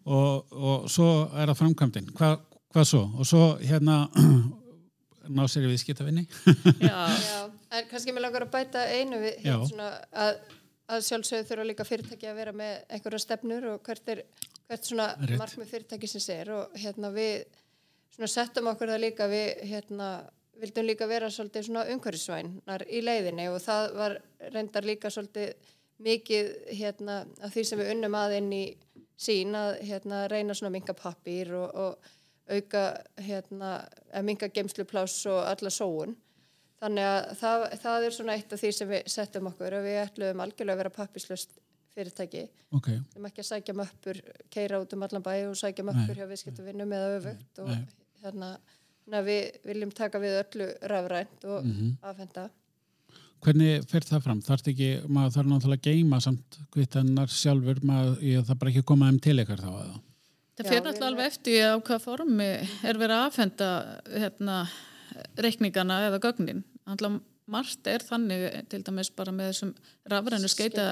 og, 0.04 0.52
og 0.52 0.92
svo 0.92 1.08
er 1.32 1.54
það 1.54 1.62
framkvæmdinn. 1.62 2.12
Hva, 2.20 2.34
hvað 2.76 2.90
svo? 2.90 3.06
Og 3.16 3.30
svo 3.30 3.46
hérna 3.64 4.02
ná 5.40 5.46
sér 5.48 5.70
við 5.70 5.80
skitafinni. 5.86 6.26
Já, 6.84 7.00
já. 7.16 7.40
En 7.74 7.88
kannski 7.90 8.12
mér 8.14 8.28
langar 8.28 8.44
að 8.46 8.52
bæta 8.54 8.84
einu 8.92 9.18
við 9.24 9.40
hérna, 9.42 9.64
svona, 9.72 9.88
að, 10.12 10.36
að 10.92 11.06
sjálfsögðu 11.08 11.48
þurfa 11.48 11.68
líka 11.70 11.88
fyrirtæki 11.88 12.28
að 12.28 12.40
vera 12.42 12.54
með 12.56 12.74
einhverja 12.90 13.24
stefnur 13.24 13.68
og 13.72 13.84
hvert 13.88 14.10
er 14.12 14.24
hvert 14.68 14.88
svona 14.88 15.10
Rétt. 15.20 15.38
markmið 15.40 15.70
fyrirtæki 15.72 16.10
sem 16.10 16.24
sér 16.24 16.52
og 16.56 16.80
hérna 16.80 17.12
við 17.14 17.46
svona 18.14 18.32
settum 18.32 18.70
okkur 18.72 18.94
það 18.94 19.04
líka 19.04 19.28
við 19.32 19.64
hérna 19.70 20.10
vildum 20.62 20.88
líka 20.88 21.08
vera 21.10 21.30
svolítið 21.34 21.68
svona 21.68 21.86
umhverfisvænar 21.94 22.86
í 22.88 23.02
leiðinni 23.04 23.48
og 23.52 23.62
það 23.64 23.96
var 24.00 24.18
reyndar 24.54 24.88
líka 24.88 25.12
svolítið 25.14 25.72
mikið 26.04 26.52
hérna 26.80 27.24
af 27.42 27.54
því 27.54 27.64
sem 27.68 27.80
við 27.80 27.94
unnum 27.96 28.18
að 28.18 28.38
inn 28.40 28.52
í 28.54 28.64
sín 29.24 29.56
að 29.58 29.78
hérna 29.88 30.26
reyna 30.32 30.56
svona 30.58 30.74
minga 30.74 30.96
pappir 30.98 31.54
og, 31.58 31.74
og 31.74 32.54
auka 32.54 32.86
hérna 33.24 33.74
minga 34.26 34.50
gemsluplás 34.52 35.16
og 35.32 35.42
alla 35.48 35.72
sóun 35.72 36.16
þannig 36.84 37.10
að 37.10 37.20
það, 37.40 37.66
það 37.84 38.08
er 38.08 38.16
svona 38.18 38.38
eitt 38.38 38.56
af 38.56 38.62
því 38.62 38.72
sem 38.78 38.94
við 38.94 39.12
settum 39.16 39.50
okkur 39.52 39.78
og 39.80 39.86
við 39.88 40.00
ætlum 40.04 40.46
algjörlega 40.46 40.76
að 40.76 40.84
vera 40.84 40.96
pappislust 40.98 41.60
fyrirtæki 41.94 42.46
okay. 42.74 42.98
við 42.98 43.18
erum 43.18 43.28
ekki 43.30 43.44
að 43.44 43.50
sækja 43.52 43.78
möppur 43.78 44.22
keira 44.54 44.82
út 44.82 44.96
um 44.96 45.06
allan 45.06 45.26
bæ 45.26 45.34
og 45.50 45.60
sækja 45.60 45.86
möppur 45.88 46.18
hjá 46.18 46.26
viðskiptuvinnum 46.32 46.98
eða 46.98 47.14
öfugt 47.20 47.64
og 47.64 47.72
hérna 48.24 49.22
við 49.28 49.62
viljum 49.68 49.94
taka 49.96 50.22
við 50.24 50.40
öllu 50.42 50.70
rafrænt 50.92 51.46
og 51.46 51.64
mm 51.64 51.72
-hmm. 51.72 51.96
afhenda 52.02 52.50
Hvernig 53.44 53.84
fer 53.92 54.06
það 54.08 54.24
fram? 54.24 54.42
Þarf 54.42 54.68
ekki, 54.72 54.90
maður 55.12 55.34
þarf 55.36 55.48
náttúrulega 55.52 55.82
að 55.82 55.88
geima 55.92 56.20
samt 56.24 56.58
hvittannar 56.72 57.28
sjálfur, 57.28 57.82
maður, 57.84 58.22
ég, 58.24 58.46
það 58.48 58.60
bara 58.62 58.72
ekki 58.72 58.84
að 58.84 58.90
koma 58.94 59.10
um 59.12 59.20
til 59.20 59.36
ykkar 59.44 59.60
þá 59.60 59.72
eða? 59.72 59.98
Það 60.54 60.70
fyrir 60.70 60.84
náttúrulega 60.86 61.10
alveg 61.10 61.26
eftir 61.32 61.66
á 61.68 61.76
hvað 61.90 62.06
formi 62.06 62.50
er 62.88 63.00
verið 63.02 63.16
að 63.18 63.26
afhenda 63.28 63.70
hérna, 64.14 64.58
reikningana 65.44 66.00
eða 66.08 66.22
gögnin. 66.24 66.64
Að 66.90 67.22
margt 67.52 67.88
er 67.92 68.04
þannig 68.04 68.44
til 68.72 68.82
dæmis 68.88 69.10
bara 69.16 69.34
með 69.36 69.52
þessum 69.52 69.72
rafrænu 70.12 70.50
skeita 70.52 70.86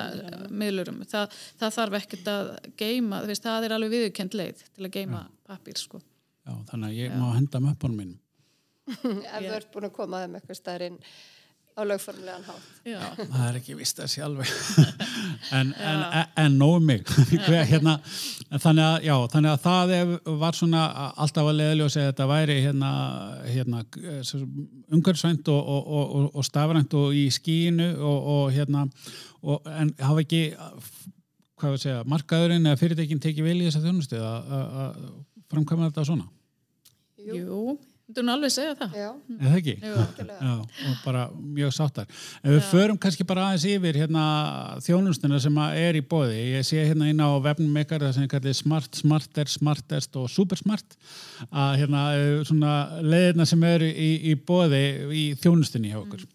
miðlurum, 0.52 1.02
það, 1.08 1.36
það 1.60 1.76
þarf 1.78 1.98
ekkert 2.02 2.32
að 2.32 2.50
geima, 2.80 3.22
veist, 3.28 3.46
það 3.46 3.68
er 3.68 3.76
alveg 3.78 3.94
viðkend 3.96 4.36
leið 4.36 4.66
til 4.68 4.88
að 4.88 4.96
geima 4.98 5.22
pappir 5.48 5.80
sko. 5.80 6.02
Já, 6.42 6.56
þannig 6.72 6.90
að 6.90 6.98
ég 6.98 7.14
Já. 7.14 7.20
má 7.22 7.28
henda 7.38 7.62
með 7.62 7.76
uppbónum 7.76 8.02
mínum. 8.02 8.18
Ef 8.92 9.46
þú 9.46 9.54
ert 9.56 9.72
búin 9.72 9.88
að 9.88 9.96
koma 9.96 10.24
þeim 10.24 10.38
eitthvað 10.40 10.60
stærinn 10.60 11.00
á 11.82 11.86
lögformlegan 11.90 12.44
hátt. 12.46 12.68
Já. 12.86 13.00
það 13.18 13.44
er 13.48 13.58
ekki 13.60 13.76
vist 13.78 14.00
að 14.02 14.10
sjálf 14.14 14.52
en, 15.58 15.74
en, 15.74 16.04
en, 16.06 16.30
en 16.44 16.58
nógu 16.58 16.80
mig. 16.86 17.04
Hérna, 17.72 17.98
þannig, 18.56 18.84
að, 18.86 18.96
já, 19.06 19.16
þannig 19.34 19.52
að 19.52 19.66
það 19.66 20.14
var 20.42 20.58
svona 20.58 20.86
alltaf 21.12 21.52
að 21.52 21.60
leðilega 21.60 21.90
að 21.90 21.96
segja 21.96 22.08
að 22.08 22.14
þetta 22.14 22.30
væri 22.32 22.58
hérna, 22.66 22.92
hérna 23.50 23.84
umhverfsvænt 24.98 25.54
og, 25.54 25.62
og, 25.76 25.94
og, 26.00 26.28
og 26.34 26.48
stafrænt 26.48 26.98
og 26.98 27.18
í 27.18 27.28
skínu 27.34 27.92
hérna, 28.56 28.88
en 29.76 29.94
hafa 30.02 30.26
ekki 30.26 30.44
hvað 31.62 31.76
við 31.76 31.86
segja, 31.86 32.04
markaðurinn 32.10 32.66
eða 32.66 32.82
fyrirtekin 32.82 33.22
tekið 33.22 33.50
vel 33.52 33.60
í 33.60 33.70
þessa 33.70 33.84
þjónustu 33.86 34.22
að 34.26 35.00
framkvæma 35.52 35.92
þetta 35.92 36.10
svona? 36.10 36.30
Jú 37.22 37.78
Þú 38.12 38.20
erum 38.20 38.32
alveg 38.34 38.50
að 38.50 38.54
segja 38.56 38.76
það. 38.80 38.96
Já. 39.00 39.10
Eða 39.38 39.58
ekki? 39.60 39.74
Jú, 39.80 39.92
Já, 40.28 40.52
og 40.90 40.98
bara 41.06 41.22
mjög 41.32 41.74
sáttar. 41.76 42.10
En 42.42 42.52
við 42.52 42.60
Já. 42.60 42.68
förum 42.72 43.00
kannski 43.00 43.26
bara 43.30 43.46
aðeins 43.48 43.66
yfir 43.72 44.00
hérna 44.02 44.26
þjónustuna 44.84 45.40
sem 45.44 45.60
er 45.70 46.00
í 46.00 46.04
bóði. 46.14 46.42
Ég 46.58 46.68
sé 46.68 46.84
hérna 46.84 47.08
inn 47.12 47.24
á 47.24 47.30
vefnum 47.46 47.80
ykkar 47.84 48.04
það 48.04 48.14
sem 48.18 48.28
ég 48.28 48.34
kalli 48.34 48.54
smart, 48.58 49.00
smarter, 49.00 49.52
smartest 49.52 50.20
og 50.20 50.28
supersmart 50.34 50.98
að 51.50 51.80
hérna 51.84 52.06
svona 52.50 52.76
leðina 53.00 53.48
sem 53.48 53.68
eru 53.72 53.88
í, 53.88 54.12
í 54.34 54.36
bóði 54.36 54.84
í 55.16 55.26
þjónustunni 55.40 55.94
hjá 55.94 56.02
okkur. 56.04 56.28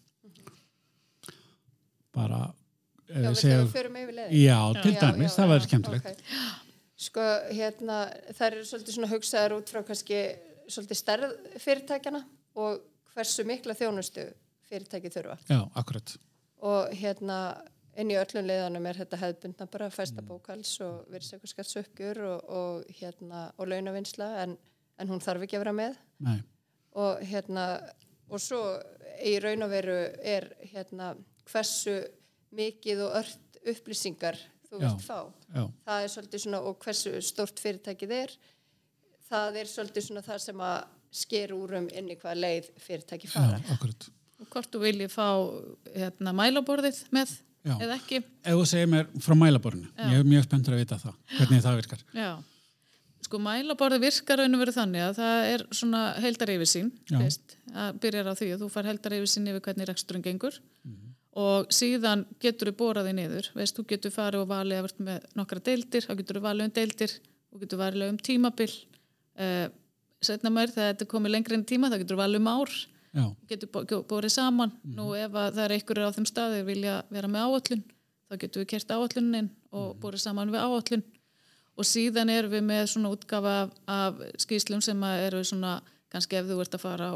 Bara 2.17 2.47
Já, 3.07 3.29
við 3.29 3.37
segja, 3.39 3.59
förum 3.71 4.01
yfir 4.01 4.17
leðin. 4.17 4.39
Já, 4.41 4.59
til 4.81 4.95
dæmis, 4.97 5.35
það 5.37 5.53
verður 5.53 5.69
skemmtilegt. 5.69 6.09
Okay. 6.11 6.41
Sko, 6.97 7.23
hérna, 7.53 7.97
það 8.33 8.47
eru 8.47 8.63
svolítið 8.65 8.95
svona 8.95 9.09
hugsaðar 9.11 9.53
út 9.59 9.69
frá 9.69 9.83
kannski 9.85 10.21
svolítið 10.67 10.99
stærð 10.99 11.33
fyrirtækjana 11.63 12.21
og 12.59 12.83
hversu 13.13 13.45
mikla 13.47 13.75
þjónustu 13.77 14.27
fyrirtæki 14.67 15.11
þurfa. 15.13 15.37
Já, 15.49 15.61
akkurat. 15.79 16.15
Og 16.67 16.93
hérna 16.97 17.39
inn 17.97 18.11
í 18.13 18.17
öllum 18.19 18.45
leiðanum 18.45 18.89
er 18.89 18.99
þetta 19.01 19.19
hefðbundna 19.21 19.69
bara 19.73 19.89
fæsta 19.93 20.21
mm. 20.21 20.33
og 20.85 21.07
virðsækurskattsökkjur 21.13 22.21
og, 22.27 22.49
og 22.49 22.91
hérna 22.99 23.47
og 23.57 23.71
launavinsla 23.71 24.29
en, 24.43 24.57
en 24.97 25.09
hún 25.09 25.23
þarf 25.23 25.47
ekki 25.47 25.57
að 25.57 25.65
vera 25.65 25.77
með. 25.79 25.97
Nei. 26.25 26.37
Og 26.97 27.23
hérna 27.29 27.65
og 28.27 28.43
svo 28.43 28.61
í 29.23 29.37
raun 29.41 29.65
og 29.65 29.71
veru 29.71 29.97
er 30.21 30.49
hérna 30.73 31.13
hversu 31.47 31.99
mikið 32.57 33.03
og 33.07 33.19
ört 33.21 33.59
upplýsingar 33.67 34.37
þú 34.67 34.81
vilt 34.83 35.03
fá. 35.03 35.19
Já. 35.55 35.63
Það 35.87 36.03
er 36.03 36.13
svolítið 36.13 36.43
svona 36.43 36.61
og 36.67 36.77
hversu 36.83 37.13
stort 37.23 37.61
fyrirtækið 37.63 38.15
er 38.17 38.35
það 39.29 39.59
er 39.61 39.71
svolítið 39.71 40.07
svona 40.07 40.23
það 40.25 40.43
sem 40.43 40.63
að 40.67 40.77
sker 41.17 41.53
úrum 41.55 41.87
inn 41.95 42.11
í 42.11 42.17
hvað 42.19 42.41
leið 42.43 42.69
fyrirtæki 42.83 43.29
fara. 43.31 43.59
Já, 43.61 43.73
akkurat. 43.75 44.09
Og 44.37 44.49
hvort 44.53 44.73
þú 44.73 44.81
viljið 44.83 45.13
fá 45.13 45.27
hérna, 45.95 46.33
mælaborðið 46.37 46.99
með 47.15 47.31
Já. 47.65 47.73
eða 47.79 47.95
ekki? 47.95 48.21
Ef 48.43 48.59
þú 48.59 48.67
segir 48.69 48.91
mér 48.91 49.09
frá 49.23 49.35
mælaborðinu, 49.39 49.89
Já. 49.95 50.05
ég 50.13 50.21
er 50.21 50.29
mjög 50.29 50.45
spenntur 50.45 50.75
að 50.75 50.83
vita 50.83 50.99
það, 51.01 51.17
hvernig 51.39 51.65
það 51.65 51.79
virkar. 51.81 52.03
Já, 52.13 52.29
sko 53.27 53.41
mælaborðið 53.43 54.05
virkar 54.05 54.43
raun 54.43 54.57
og 54.57 54.61
verið 54.61 54.77
þannig 54.77 55.07
að 55.07 55.17
það 55.17 55.49
er 55.55 55.65
svona 55.79 56.03
heldar 56.21 56.53
yfir 56.53 56.71
sín, 56.75 56.93
veist, 57.17 57.57
að 57.73 57.99
byrjar 58.05 58.29
á 58.29 58.33
því 58.37 58.51
að 58.53 58.63
þú 58.63 58.71
far 58.75 58.91
heldar 58.91 59.17
yfir 59.17 59.33
sín 59.33 59.49
yfir 59.49 59.65
hvernig 59.65 59.89
reksturinn 59.89 60.27
gengur 60.27 60.61
mm 60.85 61.07
og 61.37 61.69
síðan 61.73 62.25
getur 62.41 62.71
þú 62.71 62.77
bóraðið 62.79 63.17
niður, 63.19 63.47
veist, 63.53 63.77
þú 63.77 63.85
getur 63.91 64.13
farið 64.13 64.43
og 64.43 64.47
valið 64.49 64.93
með 65.05 65.25
nokkra 65.37 65.61
deildir, 65.61 66.05
þá 66.07 66.13
getur 66.17 66.39
þú 66.39 66.43
valið 66.47 66.65
um 66.65 66.73
deildir, 66.77 67.13
þú 67.51 67.59
getur 67.61 67.81
valið 67.83 68.13
um 68.13 68.17
tímabill 68.25 68.71
uh, 69.41 69.67
setna 70.23 70.51
mér 70.53 70.73
þegar 70.73 70.93
þetta 70.93 71.09
komið 71.11 71.33
lengri 71.35 71.57
enn 71.57 71.67
tíma 71.67 71.91
það 71.91 72.03
getur 72.03 72.21
valið 72.21 72.41
um 72.41 72.49
ár 72.51 72.73
Já. 73.17 73.25
getur 73.49 73.69
bórið 74.09 74.33
saman 74.33 74.73
mm. 74.73 74.95
nú 74.97 75.11
ef 75.17 75.31
það 75.33 75.61
er 75.63 75.75
einhverjur 75.77 76.09
á 76.09 76.15
þeim 76.15 76.27
staði 76.29 76.63
vilja 76.67 76.97
vera 77.13 77.29
með 77.31 77.45
áallun 77.47 77.83
þá 78.27 78.35
getur 78.41 78.63
við 78.63 78.69
kert 78.73 78.91
áallunin 78.93 79.49
og 79.71 79.85
mm. 79.93 80.01
bórið 80.03 80.23
saman 80.25 80.53
við 80.53 80.65
áallun 80.65 81.05
og 81.77 81.85
síðan 81.87 82.33
erum 82.33 82.53
við 82.53 82.65
með 82.65 82.83
svona 82.93 83.13
útgafa 83.13 83.55
af, 83.63 83.73
af 83.87 84.21
skýslum 84.41 84.81
sem 84.85 85.03
eru 85.07 85.43
svona 85.45 85.79
kannski 86.13 86.39
ef 86.39 86.49
þú 86.49 86.59
ert 86.63 86.77
að 86.77 86.83
fara 86.83 87.11
á 87.13 87.15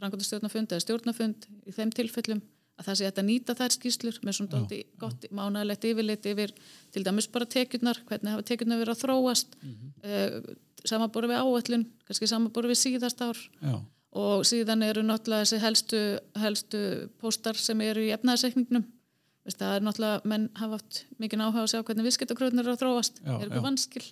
frangotastjórnafund 0.00 0.74
eða 0.74 0.84
stjórnafund 0.84 1.46
í 1.66 1.74
þeim 1.74 1.92
tilfellum 1.94 2.42
að 2.82 2.90
það 2.90 2.98
sé 3.00 3.10
að 3.10 3.24
nýta 3.28 3.56
þær 3.58 3.76
skýslur 3.76 4.20
með 4.26 4.38
svona 4.38 4.52
dálítið 4.56 4.84
gott 5.00 5.26
mánægilegt 5.30 5.88
yfirlit 5.88 6.28
yfir 6.32 6.54
til 6.92 7.04
dæmis 7.06 7.30
bara 7.32 7.48
tekjurnar, 7.54 8.02
hvernig 8.08 8.34
hafa 8.34 8.46
tekjurnar 8.50 8.82
verið 8.82 8.96
að 8.96 9.02
þróast 9.06 9.56
mm 9.60 9.72
-hmm. 9.72 9.90
uh, 10.04 10.54
samanbúru 10.84 11.30
við 11.30 11.42
áallun, 11.42 11.86
kannski 12.06 12.30
samanbúru 12.30 12.72
við 12.72 12.82
síðast 12.82 13.22
ár. 13.22 13.38
Já, 13.62 13.76
og 14.12 14.44
síðan 14.44 14.82
eru 14.84 15.02
náttúrulega 15.06 15.46
þessi 15.46 15.62
helstu, 15.62 16.00
helstu 16.36 16.80
póstar 17.22 17.56
sem 17.56 17.80
eru 17.80 18.02
í 18.04 18.12
efnaðarsekningnum 18.12 18.84
það 19.50 19.74
er 19.74 19.82
náttúrulega, 19.82 20.20
menn 20.30 20.44
hafa 20.54 20.78
haft 20.78 21.00
mikið 21.18 21.42
áhuga 21.42 21.64
að 21.64 21.70
sjá 21.72 21.80
hvernig 21.82 22.06
viðskiptakröðnir 22.06 22.62
eru 22.62 22.74
að 22.76 22.82
þróast. 22.82 23.18
Já, 23.18 23.32
er 23.32 23.32
já. 23.32 23.42
eitthvað 23.46 23.66
vanskil? 23.66 24.04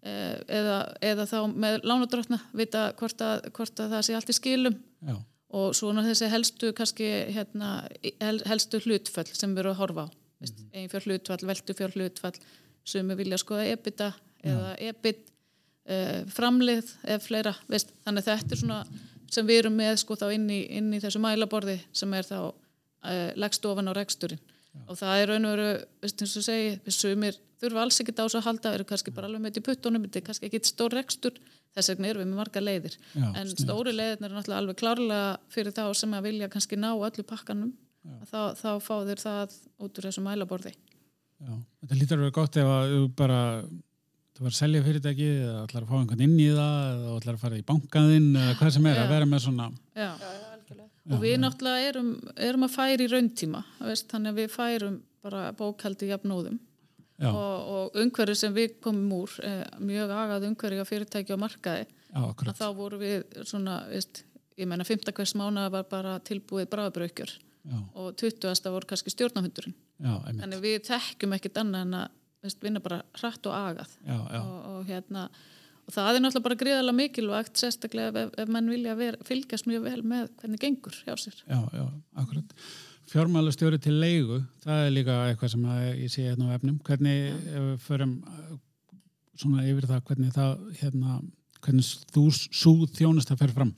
Eh, 0.00 0.36
eða, 0.60 0.78
eða 1.04 1.26
þá 1.28 1.38
með 1.52 1.78
lánadrottna 1.84 2.38
vita 2.56 2.86
hvort 2.96 3.24
að, 3.24 3.48
hvort 3.58 3.84
að 3.84 3.96
það 3.96 4.06
sé 4.06 4.16
allt 4.16 4.32
í 4.32 4.36
skilum. 4.38 4.78
Já, 5.04 5.18
og 5.54 5.74
svona 5.78 6.02
þessi 6.06 6.28
helstu 6.32 6.72
kannski 6.76 7.08
hérna, 7.34 7.84
hel, 8.20 8.40
helstu 8.48 8.80
hlutfall 8.82 9.28
sem 9.30 9.54
við 9.54 9.64
erum 9.64 9.76
að 9.76 9.82
horfa 9.82 10.06
á 10.06 10.08
mm 10.08 10.46
-hmm. 10.46 10.68
einn 10.72 10.90
fjör 10.92 11.06
hlutfall, 11.08 11.46
veldu 11.46 11.74
fjör 11.78 11.94
hlutfall 11.94 12.38
sem 12.84 13.08
við 13.08 13.16
vilja 13.22 13.38
skoða 13.38 13.70
ebita 13.72 14.12
eða 14.44 14.74
ebit 14.78 15.30
uh, 15.88 16.24
framlið 16.28 16.90
eða 17.04 17.20
fleira 17.20 17.54
veist. 17.68 17.94
þannig 18.04 18.24
þetta 18.24 18.52
er 18.52 18.60
svona 18.60 18.84
sem 19.30 19.46
við 19.46 19.58
erum 19.58 19.76
með 19.76 19.96
sko 19.96 20.14
þá 20.14 20.32
inn 20.34 20.50
í, 20.50 20.60
inn 20.78 20.92
í 20.94 21.00
þessu 21.00 21.18
mælaborði 21.18 21.78
sem 21.92 22.12
er 22.14 22.24
þá 22.28 22.38
uh, 22.44 23.30
leggst 23.34 23.64
ofan 23.64 23.88
á 23.88 23.92
reksturinn 23.96 24.42
og 24.88 24.98
það 24.98 25.20
er 25.22 25.30
raun 25.32 25.48
og 25.48 25.52
veru, 25.56 25.68
veist 26.04 26.22
eins 26.24 26.36
og 26.40 26.44
segi 26.46 26.70
við 26.84 26.96
sumir 26.98 27.38
þurfa 27.62 27.82
alls 27.84 28.00
ekkert 28.02 28.20
á 28.20 28.24
þessu 28.26 28.40
að 28.40 28.46
halda 28.48 28.72
eru 28.76 28.86
kannski 28.88 29.12
bara 29.14 29.28
alveg 29.30 29.44
með 29.44 29.60
í 29.60 29.64
puttunum, 29.64 30.02
þetta 30.04 30.20
er 30.20 30.26
kannski 30.26 30.48
ekki 30.50 30.60
stór 30.68 30.96
rekstur, 30.98 31.38
þess 31.74 31.92
vegna 31.94 32.10
erum 32.10 32.24
við 32.24 32.30
með 32.32 32.40
marga 32.42 32.60
leiðir. 32.64 32.96
Já, 33.14 33.24
en 33.30 33.46
sniðugt. 33.48 33.62
stóri 33.64 33.94
leiðirna 33.94 34.28
eru 34.28 34.36
náttúrulega 34.38 34.60
alveg 34.64 34.80
klárlega 34.82 35.30
fyrir 35.54 35.72
þá 35.76 35.84
sem 36.00 36.16
að 36.18 36.26
vilja 36.28 36.50
kannski 36.52 36.76
ná 36.80 36.90
öllu 36.92 37.24
pakkanum 37.30 37.72
að 38.04 38.28
þá, 38.28 38.40
þá 38.60 38.70
fá 38.84 38.94
þeir 39.08 39.22
það 39.22 39.54
út 39.86 39.98
úr 40.02 40.08
þessu 40.10 40.24
mælaborði. 40.26 40.74
Já 41.44 41.52
Þetta 41.84 41.98
lítur 42.00 42.18
að 42.18 42.24
vera 42.26 42.34
gott 42.36 42.56
ef 42.60 42.68
að 42.74 42.92
þú 42.94 43.00
bara 43.16 43.40
þú 44.34 44.44
var 44.44 44.50
að 44.52 44.58
selja 44.58 44.82
fyrirtæki 44.84 45.26
eða 45.44 45.62
ætlar 45.64 45.84
að 45.86 45.90
fá 45.90 45.96
einhvern 46.02 46.24
inn 46.26 46.36
í 46.42 46.50
það 46.50 46.76
eða 46.90 47.16
ætlar 47.20 47.36
að 47.38 47.42
fara 47.46 47.58
í 47.60 47.64
bankaðinn 47.70 48.28
eða 48.42 48.54
hvað 48.60 48.72
sem 48.76 48.86
er 48.90 48.98
að 49.00 49.04
Já. 49.06 49.12
vera 49.14 49.28
með 49.30 49.42
svona 49.46 49.66
Já. 49.94 50.04
Já, 50.04 50.28
já, 50.34 50.46
algjörlega. 50.54 50.88
Og 51.10 51.20
við 51.20 51.34
náttúrulega 51.42 51.88
erum, 51.90 52.12
erum 52.36 52.66
að 52.66 52.76
færa 52.76 53.04
í 53.04 53.10
rauntíma 53.12 53.64
veist, 53.80 54.06
þannig 54.12 54.32
að 54.32 54.38
við 54.40 54.54
færum 54.54 55.00
bara 55.24 55.48
bókaldi 55.56 56.08
jafnóðum 56.08 56.60
og, 57.22 57.56
og 57.74 57.98
umhverju 58.02 58.36
sem 58.38 58.54
við 58.54 58.78
komum 58.84 59.12
úr 59.20 59.34
eh, 59.46 59.62
mjög 59.82 60.12
agað 60.16 60.48
umhverju 60.50 60.84
á 60.84 60.86
fyrirtæki 60.88 61.34
og 61.34 61.42
markaði. 61.44 61.86
Já, 62.14 62.20
að 62.24 62.58
þá 62.58 62.66
voru 62.76 63.00
við 63.00 63.24
svona, 63.46 63.78
veist, 63.90 64.24
ég 64.60 64.68
menna 64.70 64.86
15 64.86 65.14
hvers 65.16 65.34
mánuða 65.38 65.70
var 65.74 65.88
bara 65.90 66.18
tilbúið 66.26 66.68
bráðabraukjör 66.72 67.32
Já, 67.64 67.78
og 67.96 68.12
20. 68.20 68.50
voru 68.74 68.90
kannski 68.90 69.14
einmitt. 70.26 70.42
Þannig 70.44 70.62
við 70.62 70.78
þekkjum 70.90 71.36
ekkert 71.38 71.60
annað 71.62 71.86
en 71.86 71.98
að 72.02 72.20
veist, 72.44 72.60
vinna 72.62 72.82
bara 72.84 73.00
hratt 73.20 73.48
og 73.48 73.56
agað. 73.56 73.96
Já, 74.04 74.16
já, 74.18 74.40
og, 74.42 74.56
og 74.74 74.88
hérna 74.90 75.28
og 75.84 75.92
það 75.92 76.08
er 76.16 76.24
náttúrulega 76.24 76.46
bara 76.46 76.58
gríðarlega 76.62 76.98
mikilvægt 76.98 77.60
sérstaklega 77.60 78.24
ef, 78.24 78.34
ef 78.40 78.50
mann 78.52 78.72
vilja 78.72 78.96
ver, 78.98 79.18
fylgjast 79.26 79.68
mjög 79.68 79.86
vel 79.86 80.00
með 80.14 80.26
hvernig 80.40 80.62
gengur 80.62 80.98
hjá 81.04 81.14
sér. 81.20 81.38
Já, 81.44 81.60
já, 81.76 81.86
akkurat. 82.22 82.54
Fjármálastjóri 83.12 83.78
til 83.84 83.98
leigu, 84.00 84.40
það 84.64 84.86
er 84.86 84.94
líka 84.94 85.16
eitthvað 85.28 85.52
sem 85.52 85.64
að 85.68 85.82
ég 85.90 86.12
sé 86.12 86.24
hérna 86.24 86.48
á 86.48 86.56
efnum. 86.56 86.78
Hvernig 86.86 87.26
ef 87.34 87.66
við 87.68 87.80
förum 87.84 88.14
uh, 88.24 88.54
svona 89.38 89.64
yfir 89.68 89.88
það 89.90 90.04
hvernig 90.08 90.34
það 90.34 90.62
hérna, 90.80 91.18
hvernig 91.64 91.90
þú 92.14 92.24
sú 92.32 92.74
þjónust 92.96 93.34
að 93.34 93.44
fer 93.44 93.54
fram? 93.56 93.74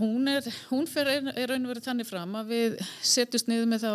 Hún 0.00 0.28
er, 0.32 0.46
hún 0.70 0.86
fer 0.88 1.08
er, 1.12 1.32
er 1.34 1.50
raun 1.50 1.64
og 1.66 1.74
verið 1.74 1.88
þannig 1.88 2.08
fram 2.08 2.36
að 2.40 2.52
við 2.54 2.76
setjumst 3.04 3.50
niður 3.50 3.72
með 3.72 3.84
þá 3.84 3.92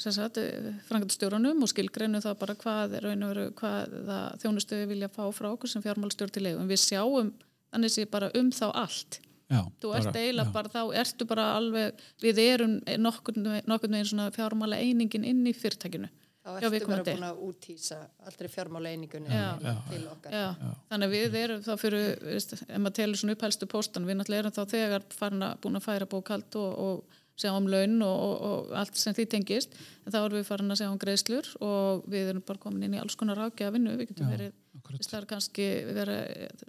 frangatastjórunum 0.00 1.64
og 1.64 1.72
skilgreinum 1.72 2.22
þá 2.24 2.30
bara 2.40 2.56
hvað 2.58 2.98
er 2.98 3.08
raun 3.08 3.26
og 3.26 3.32
verið 3.34 3.50
hvað 3.60 3.96
þjónustu 4.42 4.78
við 4.82 4.94
vilja 4.94 5.10
fá 5.12 5.24
frá 5.36 5.50
okkur 5.52 5.72
sem 5.72 5.84
fjármálastjóri 5.84 6.36
til 6.36 6.46
leigu 6.46 6.62
en 6.62 6.70
við 6.70 6.82
sjáum 6.84 7.34
þannig 7.70 7.94
sé 7.94 8.06
bara 8.10 8.30
um 8.38 8.48
þá 8.54 8.66
allt. 8.70 9.20
Já, 9.50 9.64
þú 9.82 9.92
ert 9.98 10.14
eiginlega 10.14 10.46
já, 10.46 10.54
bara 10.54 10.70
þá 10.70 10.80
ertu 11.02 11.26
bara 11.26 11.44
alveg 11.56 12.02
við 12.22 12.38
erum 12.44 12.76
nokkurn 13.02 13.48
veginn 13.66 14.06
svona 14.06 14.30
fjármála 14.34 14.78
einingin 14.78 15.26
inn 15.26 15.42
í 15.50 15.54
fyrirtækinu 15.58 16.06
Þá 16.40 16.54
Já, 16.56 16.70
ertu 16.70 16.86
bara 16.88 17.04
búin 17.04 17.24
að 17.26 17.40
útýsa 17.44 17.96
aldrei 18.24 18.48
fjármála 18.48 18.92
einingunni 18.94 19.28
Já. 19.28 19.58
til, 19.90 20.04
okkar. 20.08 20.32
Já, 20.32 20.70
þannig 20.88 21.08
að 21.10 21.12
við 21.12 21.34
erum 21.42 21.64
þá 21.66 21.72
fyrir, 21.82 22.06
veist, 22.24 22.54
ef 22.56 22.78
maður 22.80 22.94
telur 22.96 23.20
svona 23.20 23.34
upphælstu 23.36 23.68
póstan, 23.68 24.06
við 24.08 24.16
náttúrulega 24.16 24.44
erum 24.46 24.54
þá 24.56 24.72
þegar 24.72 25.04
farin 25.12 25.44
að 25.44 25.58
búin 25.60 25.76
að 25.76 25.84
færa 25.84 26.08
bókald 26.14 26.56
og, 26.62 26.80
og 26.86 27.18
sjá 27.40 27.50
um 27.56 27.68
laun 27.70 27.98
og, 28.06 28.16
og, 28.26 28.34
og 28.50 28.74
allt 28.82 29.00
sem 29.00 29.16
því 29.16 29.26
tengist, 29.34 29.76
en 30.04 30.14
þá 30.14 30.18
erum 30.22 30.38
við 30.38 30.48
farin 30.48 30.74
að 30.74 30.82
sjá 30.82 30.88
um 30.90 31.00
greiðslur 31.00 31.52
og 31.64 32.04
við 32.12 32.34
erum 32.34 32.44
bara 32.46 32.62
komin 32.62 32.86
inn 32.86 32.98
í 32.98 33.00
alls 33.02 33.16
konar 33.18 33.40
rákjaða 33.40 33.76
vinnu, 33.76 33.96
við 33.98 34.12
getum 34.12 34.28
Já, 34.28 34.36
verið 34.36 34.58
það 34.90 35.16
er 35.18 35.26
kannski 35.30 35.66
vera 35.96 36.18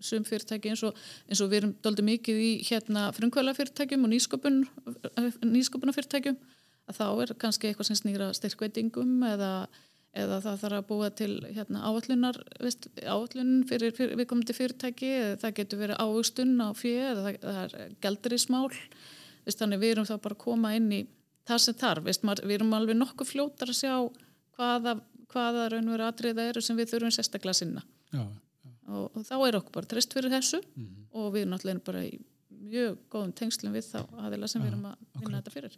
sum 0.04 0.26
fyrirtæki 0.28 0.72
eins 0.72 0.84
og, 0.88 0.98
eins 1.30 1.42
og 1.44 1.52
við 1.52 1.62
erum 1.62 1.76
doldið 1.86 2.08
mikið 2.08 2.42
í 2.42 2.50
hérna 2.68 3.10
frumkvæla 3.16 3.54
fyrirtækjum 3.58 4.08
og 4.08 4.12
nýsköpun 4.14 4.60
nýsköpuna 5.46 5.96
fyrirtækjum 5.96 6.38
að 6.90 7.00
þá 7.00 7.08
er 7.24 7.34
kannski 7.42 7.70
eitthvað 7.70 7.90
sem 7.92 8.00
snýra 8.00 8.32
styrkveitingum 8.38 9.24
eða, 9.30 9.52
eða 10.18 10.42
það 10.44 10.60
þarf 10.64 10.80
að 10.80 10.88
búa 10.90 11.10
til 11.22 11.32
hérna 11.48 11.84
áallunar 11.88 12.42
áallun 13.06 13.54
fyrir, 13.70 13.96
fyrir 13.98 14.18
viðkomandi 14.20 14.58
fyrirtæki 14.58 15.12
eða 15.20 15.40
það 15.46 15.58
getur 15.62 15.84
verið 15.86 16.02
ávöxtun 16.04 16.56
á 16.58 16.70
fjö 16.78 16.96
eða 17.12 17.26
það, 17.28 17.42
það 17.46 17.64
er 17.64 17.98
gældurismál 18.06 18.70
veist, 19.46 19.62
þannig 19.62 19.82
við 19.82 19.96
erum 19.96 20.10
þá 20.10 20.16
bara 20.18 20.38
að 20.38 20.44
koma 20.44 20.74
inn 20.78 20.90
í 20.96 21.02
það 21.50 21.64
sem 21.66 21.78
þarf, 21.82 22.06
veist, 22.08 22.26
maður, 22.28 22.48
við 22.50 22.60
erum 22.60 22.76
alveg 22.78 23.00
nokkuð 23.00 23.32
fljótar 23.32 23.74
að 23.74 23.80
sjá 23.80 23.94
hvaða, 24.58 24.98
hvaða 25.32 25.70
raun 25.74 25.90
og 25.90 25.96
veru 25.96 26.08
atriða 26.08 26.48
eru 26.52 26.64
sem 26.66 26.78
við 26.78 26.94
þurfum 26.94 27.16
sérstaklega 27.16 27.56
að 27.56 27.62
sinna. 27.62 27.86
Já, 28.12 28.26
og, 28.92 29.08
og 29.08 29.26
þá 29.28 29.36
er 29.40 29.58
okkur 29.62 29.78
bara 29.80 29.90
treyst 29.94 30.14
fyrir 30.16 30.34
þessu 30.34 30.62
og 31.12 31.32
við 31.34 31.46
erum 31.46 31.56
náttúrulega 31.56 31.86
bara 31.88 32.04
í 32.08 32.20
mjög 32.72 33.00
góðum 33.12 33.34
tengslum 33.36 33.74
við 33.76 33.88
þá 33.90 34.00
aðila 34.26 34.50
sem 34.50 34.62
við 34.62 34.72
erum 34.72 34.88
að 34.92 35.20
vinna 35.20 35.42
þetta 35.42 35.54
fyrir. 35.56 35.78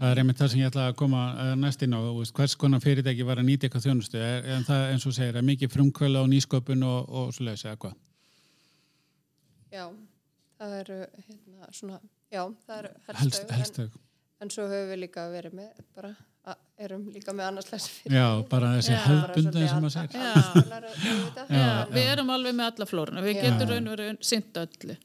Það 0.00 0.12
er 0.14 0.20
einmitt 0.22 0.38
það 0.40 0.50
sem 0.50 0.60
ég 0.62 0.70
ætla 0.70 0.84
að 0.88 0.94
koma 0.96 1.22
eh, 1.42 1.50
næst 1.60 1.82
inn 1.84 1.92
á, 1.92 2.00
þú 2.00 2.12
veist, 2.22 2.32
hvers 2.38 2.54
konar 2.56 2.80
fyrirtæki 2.80 3.26
var 3.28 3.40
að 3.42 3.50
nýta 3.50 3.66
eitthvað 3.66 3.84
þjónustu, 3.84 4.20
er, 4.24 4.46
en 4.54 4.64
það 4.64 4.84
eins 4.94 5.04
og 5.04 5.12
segir, 5.12 5.36
er 5.36 5.44
mikið 5.44 5.74
frumkvöla 5.74 6.22
og 6.24 6.30
nýsköpun 6.32 6.86
og, 6.88 7.10
og 7.20 7.34
svo 7.36 7.44
leiðis 7.44 7.66
eða 7.66 7.80
hvað? 7.82 7.98
Já, 9.70 9.84
það 10.56 10.76
eru 10.78 10.96
hérna 11.26 11.68
svona, 11.76 12.00
já, 12.30 12.42
það 12.66 12.76
eru 12.78 12.90
Helst, 13.06 13.20
helstau, 13.20 13.56
helst 13.58 13.80
en, 13.84 13.94
en 14.40 14.52
svo 14.54 14.66
höfum 14.70 14.92
við 14.92 15.00
líka 15.04 15.26
verið 15.32 15.56
með 15.60 15.80
bara, 15.96 16.12
að, 16.48 16.60
erum 16.86 17.08
líka 17.14 17.34
með 17.36 17.50
annars 17.50 17.88
Já, 18.04 18.26
bara 18.50 18.74
þessi 18.78 18.94
Já. 18.94 19.00
hefðbundin 19.06 19.72
sem 19.72 19.82
maður 19.84 19.96
segir. 19.96 20.20
Já. 21.50 21.70
Við 21.96 22.12
erum 22.14 22.30
alveg 22.36 22.56
með 22.56 22.70
alla 22.72 22.88
flóruna, 22.90 23.24
við 23.26 23.36
Já. 23.36 23.42
getum 23.46 23.74
raun 23.74 23.90
og 23.90 23.98
verið 23.98 24.22
sint 24.30 24.62
öllu 24.62 24.96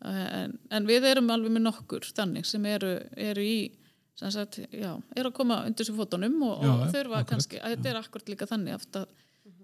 en, 0.00 0.56
en 0.72 0.88
við 0.88 1.06
erum 1.10 1.30
alveg 1.32 1.52
með 1.52 1.66
nokkur 1.68 2.08
þannig 2.16 2.48
sem 2.48 2.64
eru, 2.70 2.94
eru 3.20 3.44
í 3.44 3.58
sem 4.20 4.32
sagt, 4.34 4.58
já, 4.74 4.92
eru 5.16 5.30
að 5.30 5.36
koma 5.36 5.62
undir 5.68 5.86
sér 5.86 5.96
fótunum 5.96 6.36
og, 6.44 6.60
og 6.60 6.82
þurfa 6.92 7.22
akkurat, 7.22 7.28
kannski, 7.30 7.60
að 7.60 7.76
þetta 7.76 7.90
er 7.90 7.98
akkurat 8.00 8.32
líka 8.32 8.48
þannig 8.50 8.76
aft 8.76 8.98
að 9.00 9.06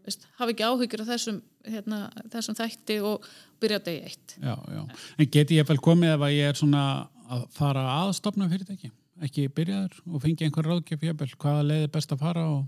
veist, 0.07 0.29
hafa 0.38 0.53
ekki 0.55 0.66
áhyggjur 0.69 1.03
af 1.05 1.11
þessum, 1.14 1.40
hérna, 1.66 1.99
þessum 2.33 2.57
þætti 2.59 2.97
og 3.07 3.27
byrja 3.62 3.81
degi 3.87 4.05
eitt. 4.12 4.37
Já, 4.42 4.55
já. 4.77 4.85
En 5.19 5.31
geti 5.35 5.59
ég 5.61 5.69
vel 5.69 5.79
komið 5.83 6.14
ef 6.16 6.25
að 6.29 6.37
ég 6.37 6.53
er 6.53 6.61
svona 6.62 6.85
að 7.27 7.45
fara 7.57 7.83
að 7.99 8.12
stopna 8.21 8.47
fyrirtæki, 8.53 8.92
ekki 9.27 9.49
byrjaður 9.57 10.01
og 10.12 10.23
fengi 10.23 10.47
einhver 10.47 10.69
ráðgjöf 10.71 11.07
jafnvel, 11.09 11.31
hvaða 11.42 11.64
leið 11.71 11.87
er 11.88 11.95
best 11.99 12.12
að 12.14 12.21
fara 12.23 12.45
og 12.55 12.64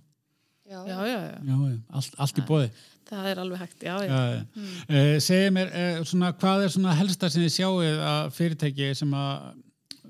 já, 0.68 0.81
Já, 0.85 0.96
já, 0.98 0.98
já, 1.09 1.20
já, 1.48 1.59
já, 1.72 1.77
allt, 1.96 2.16
allt 2.20 2.38
í 2.42 2.42
bóði. 2.48 2.66
það 3.09 3.29
er 3.31 3.38
alveg 3.40 3.61
hægt, 3.62 3.79
já, 3.87 3.94
já. 4.05 4.09
Já, 4.11 4.35
já. 4.35 4.42
Mm. 4.59 5.20
segið 5.24 5.55
mér, 5.57 5.70
uh, 5.72 6.01
svona, 6.11 6.33
hvað 6.42 6.64
er 6.66 6.74
svona 6.74 6.96
helsta 6.98 7.31
sem 7.33 7.44
þið 7.46 7.55
sjáuð 7.55 8.03
að 8.11 8.27
fyrirtæki 8.37 8.90
sem 8.98 9.14
að, 9.16 9.46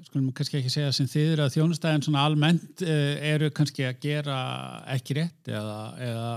skulum 0.07 0.31
kannski 0.37 0.61
ekki 0.61 0.73
segja 0.73 0.95
sem 0.95 1.09
þið 1.11 1.33
eru 1.35 1.45
að 1.45 1.55
þjónustæðin 1.57 2.05
svona 2.07 2.25
almennt 2.29 2.83
uh, 2.87 3.13
eru 3.33 3.51
kannski 3.55 3.87
að 3.89 4.01
gera 4.05 4.39
ekki 4.95 5.19
rétt 5.19 5.51
eða, 5.51 5.79
eða 6.07 6.31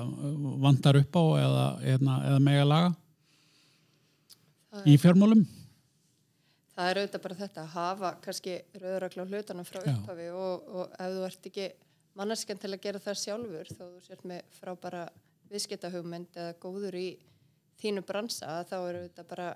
vandar 0.66 1.00
upp 1.02 1.18
á 1.18 1.24
eða, 1.46 1.66
eða, 1.94 2.18
eða 2.32 2.44
mega 2.50 2.68
laga 2.68 2.92
í 4.88 4.96
fjármálum? 5.02 5.44
það 6.76 6.90
er 6.90 7.00
auðvitað 7.02 7.24
bara 7.26 7.40
þetta 7.42 7.64
að 7.64 7.74
hafa 7.76 8.12
kannski 8.26 8.58
rauðrakla 8.82 9.26
hlutanum 9.30 9.68
frá 9.68 9.82
upphafi 9.82 10.30
og, 10.34 10.70
og 10.72 10.94
ef 10.96 11.16
þú 11.16 11.26
ert 11.28 11.50
ekki 11.52 11.68
manneskjan 12.18 12.62
til 12.62 12.72
að 12.72 12.84
gera 12.86 13.02
það 13.04 13.20
sjálfur 13.22 13.72
þó 13.72 13.84
þú 13.84 14.06
sért 14.06 14.24
með 14.32 14.56
frábara 14.58 15.04
viðskiptahugmynd 15.52 16.40
eða 16.40 16.56
góður 16.64 16.98
í 17.00 17.10
þínu 17.82 18.04
bransa 18.08 18.62
þá 18.70 18.76
er 18.80 19.00
auðvitað 19.02 19.30
bara 19.34 19.50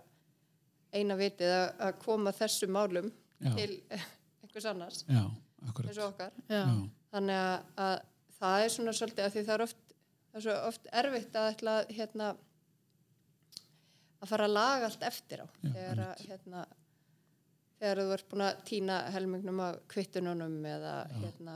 eina 0.95 1.17
vitið 1.19 1.53
að, 1.55 1.67
að 1.87 2.01
koma 2.03 2.35
þessu 2.35 2.69
málum 2.71 3.11
Já. 3.45 3.53
til 3.55 3.75
einhvers 4.43 4.67
annars 4.71 5.01
Já, 5.07 5.23
eins 5.65 5.99
og 5.99 6.07
okkar. 6.09 6.35
Já. 6.49 6.61
Já, 6.61 6.75
þannig 7.15 7.41
að, 7.41 7.67
að 7.85 7.95
það 8.39 8.63
er 8.63 8.73
svona 8.75 8.95
svolítið 8.99 9.25
að 9.27 9.35
því 9.35 9.45
það 9.47 9.55
er 9.57 9.65
oft, 9.67 9.83
það 10.31 10.39
er 10.41 10.45
svo 10.47 10.57
oft 10.69 10.89
erfitt 11.03 11.37
að 11.41 11.51
ætla 11.53 11.75
hérna 11.97 12.31
að 14.21 14.31
fara 14.31 14.47
að 14.49 14.55
laga 14.55 14.89
allt 14.89 15.05
eftir 15.05 15.45
á. 15.45 15.47
Já, 15.61 15.69
þegar 15.69 16.03
að 16.07 16.25
hérna 16.29 16.65
þegar 17.79 18.01
þú 18.01 18.13
ert 18.15 18.29
búin 18.31 18.45
að 18.45 18.61
týna 18.69 18.99
helmingnum 19.13 19.59
af 19.65 19.79
kvittununum 19.91 20.55
eða 20.69 20.93
hérna, 21.19 21.55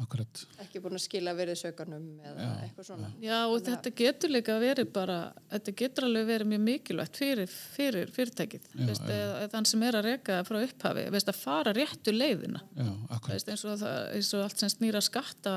akkurat. 0.00 0.42
Ekki 0.64 0.80
búin 0.82 0.96
að 0.96 1.02
skila 1.04 1.34
virðisaukanum 1.36 2.06
eða 2.24 2.46
eitthvað 2.64 2.86
svona. 2.88 3.10
Já. 3.22 3.36
Og 3.50 3.58
þetta 3.66 3.92
getur 4.00 4.32
líka 4.32 4.56
verið 4.62 4.92
bara, 4.94 5.18
þetta 5.52 5.74
getur 5.82 6.06
alveg 6.08 6.28
verið 6.30 6.50
mjög 6.52 6.62
mikilvægt 6.66 7.20
fyrir, 7.20 7.52
fyrir 7.76 8.12
fyrirtækið, 8.14 8.70
veist, 8.86 9.04
eða, 9.06 9.50
þann 9.52 9.68
sem 9.70 9.84
er 9.88 10.00
að 10.00 10.08
reka 10.08 10.40
frá 10.48 10.60
upphafi, 10.62 11.06
veist, 11.14 11.32
að 11.32 11.40
fara 11.40 11.74
réttu 11.76 12.14
leiðina, 12.14 12.62
já, 12.76 12.88
akkurat, 13.10 13.34
veist, 13.36 13.52
eins, 13.52 13.66
og 13.66 13.78
það, 13.82 14.00
eins 14.16 14.32
og 14.36 14.46
allt 14.46 14.64
sem 14.64 14.72
snýra 14.72 15.04
skatta 15.04 15.54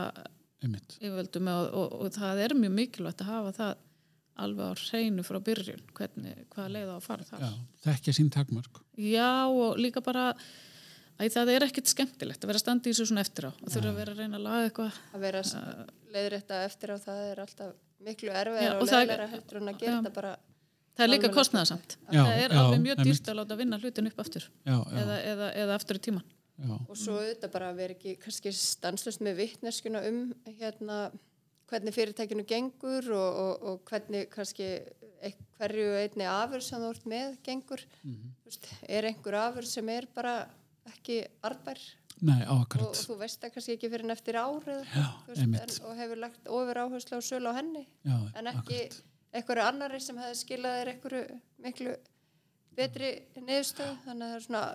einmitt. 0.63 0.97
yfirvöldum 0.99 1.49
og, 1.53 1.79
og, 1.79 1.97
og 2.03 2.13
það 2.17 2.43
er 2.47 2.57
mjög 2.59 2.77
mikilvægt 2.81 3.23
að 3.23 3.33
hafa 3.33 3.55
það 3.61 3.73
alveg 4.43 4.65
á 4.65 4.73
hreinu 4.89 5.23
frá 5.25 5.39
byrjun, 5.45 5.87
hvernig, 5.93 6.45
hvaða 6.53 6.75
leið 6.75 6.91
á 6.91 6.95
að 6.97 7.07
fara 7.07 7.27
þar. 7.27 7.47
já, 7.47 7.51
þekkja 7.87 8.15
sín 8.17 8.31
takmörk. 8.33 8.83
Já 8.97 9.45
og 9.47 9.77
líka 9.81 10.01
bara 10.03 10.31
Æ, 11.21 11.27
það 11.29 11.51
er 11.53 11.65
ekkit 11.67 11.91
skemmtilegt 11.91 12.43
að 12.43 12.49
vera 12.51 12.59
að 12.59 12.63
standa 12.65 12.89
í 12.89 12.93
þessu 12.93 13.05
svona 13.09 13.23
eftir 13.23 13.47
á. 13.47 13.51
Og 13.53 13.69
þurfa 13.69 13.91
að 13.91 13.99
vera 14.01 14.13
að 14.15 14.21
reyna 14.23 14.39
að 14.39 14.45
laga 14.47 14.69
eitthvað. 14.69 15.01
Að 15.13 15.25
vera 15.27 15.43
uh, 15.45 15.83
leiðrétta 16.13 16.61
eftir 16.67 16.93
á 16.93 16.97
það 17.03 17.21
er 17.31 17.41
alltaf 17.43 17.75
miklu 18.03 18.31
Já, 18.31 18.39
erfiðar 18.41 18.75
og 18.75 18.81
og 18.83 18.89
það- 18.89 19.03
leiðilega 19.03 19.29
heldur 19.33 19.59
en 19.61 19.71
að 19.71 19.79
gera 19.79 19.97
þetta 19.97 20.13
bara 20.17 20.31
það 20.93 21.03
er 21.05 21.11
líka 21.13 21.29
kostnæðasamt 21.33 21.93
það 22.09 22.31
er 22.37 22.53
já, 22.53 22.59
alveg 22.61 22.81
mjög 22.83 23.03
dýrt 23.07 23.29
að 23.31 23.37
láta 23.39 23.57
vinna 23.57 23.79
hlutin 23.81 24.09
upp 24.09 24.19
aftur 24.23 24.43
já, 24.43 24.73
já, 24.75 24.97
eða, 25.03 25.19
eða, 25.31 25.47
eða 25.63 25.77
aftur 25.79 25.99
í 25.99 26.01
tíman 26.07 26.25
já, 26.27 26.73
og 26.75 26.97
svo 26.99 27.15
auðvitað 27.21 27.53
bara 27.55 27.69
að 27.71 27.79
vera 27.81 27.95
ekki 27.95 28.15
kannski 28.21 28.53
stanslust 28.57 29.23
með 29.25 29.39
vittneskuna 29.39 30.03
um 30.09 30.19
hérna 30.59 30.99
hvernig 31.71 31.95
fyrirtækinu 31.95 32.45
gengur 32.45 33.07
og, 33.15 33.39
og, 33.45 33.63
og 33.71 33.79
hvernig 33.89 34.27
kannski 34.33 34.67
hverju 35.57 35.93
einni 36.03 36.27
afur 36.27 36.61
sem 36.61 36.81
þú 36.83 36.89
ert 36.91 37.05
með 37.07 37.35
gengur. 37.45 37.81
Þú 38.03 38.49
veist, 38.49 38.65
er 38.91 39.07
einhver 39.07 39.37
afur 39.39 39.65
sem 39.65 39.87
er 39.93 40.05
bara 40.13 40.33
ekki 40.91 41.19
arbær 41.47 41.81
nei, 42.23 42.41
og, 42.51 42.77
og 42.79 42.95
þú 42.97 43.17
veist 43.21 43.41
það 43.41 43.55
kannski 43.55 43.75
ekki 43.77 43.89
fyrir 43.91 44.05
en 44.07 44.15
eftir 44.15 44.37
árið 44.39 44.83
og 45.87 45.93
hefur 45.99 46.21
lagt 46.21 46.47
ofur 46.47 46.81
áherslu 46.85 47.19
á 47.19 47.21
sölu 47.23 47.51
á 47.51 47.57
henni? 47.57 47.85
Já, 48.05 48.17
en 48.39 48.51
ekki 48.53 48.79
akkurat. 48.79 48.97
einhverju 49.39 49.67
annari 49.67 50.01
sem 50.03 50.19
hefði 50.21 50.39
skilað 50.41 50.79
þér 50.79 50.93
einhverju 50.93 51.39
miklu 51.65 51.95
betri 52.77 53.13
niðurstöðu? 53.37 53.97
Þannig 54.07 54.25
að 54.25 54.33
það 54.33 54.39
er 54.39 54.45
svona 54.47 54.65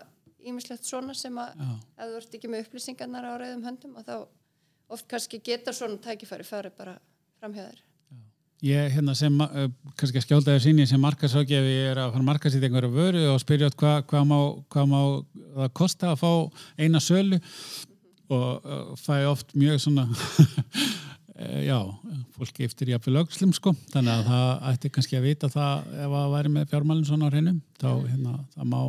ímislegt 0.48 0.86
svona 0.86 1.16
sem 1.18 1.38
að 1.42 1.62
ef 1.64 2.04
þú 2.04 2.18
ert 2.20 2.38
ekki 2.38 2.50
með 2.52 2.64
upplýsingarnar 2.66 3.26
á 3.26 3.32
reyðum 3.42 3.66
höndum 3.66 3.98
og 3.98 4.06
þá 4.06 4.16
oft 4.94 5.08
kannski 5.10 5.42
geta 5.44 5.74
svona 5.74 6.00
tækifæri 6.02 6.46
farið 6.46 6.76
bara 6.78 6.96
framhjá 7.40 7.66
þér 7.66 7.84
Ég, 8.64 8.90
hérna 8.90 9.14
sem, 9.14 9.34
uh, 9.38 9.68
kannski 9.94 10.18
að 10.18 10.24
skjáltaði 10.24 10.62
síni 10.64 10.86
sem 10.90 10.98
markasrákjafi 10.98 11.74
er 11.92 12.00
að 12.02 12.16
fara 12.16 12.26
markasýtt 12.26 12.64
einhverju 12.66 12.90
vöru 12.90 13.20
og 13.30 13.38
spyrja 13.38 13.68
hvað 13.70 14.00
hva 14.10 14.22
má, 14.26 14.38
hva 14.74 14.82
má 14.90 14.98
það 15.60 15.68
kosta 15.78 16.10
að 16.10 16.24
fá 16.24 16.32
eina 16.82 16.98
sölu 17.02 17.38
og 18.34 18.66
uh, 18.66 18.96
fæ 18.98 19.28
oft 19.30 19.54
mjög 19.54 19.78
svona 19.84 20.08
eh, 21.38 21.68
já, 21.68 21.78
fólki 22.34 22.66
eftir 22.66 22.90
jafnvel 22.96 23.22
aukslum 23.22 23.54
sko, 23.54 23.76
þannig 23.92 24.16
að 24.16 24.26
það 24.32 24.50
ætti 24.72 24.92
kannski 24.96 25.20
að 25.20 25.28
vita 25.30 25.52
það 25.54 25.94
ef 26.08 26.18
að 26.24 26.34
væri 26.34 26.54
með 26.56 26.68
fjármálinn 26.74 27.08
svona 27.08 27.30
á 27.30 27.32
hreinum, 27.32 27.62
þá 27.78 27.90
hérna, 28.08 28.36
það 28.56 28.70
má 28.74 28.80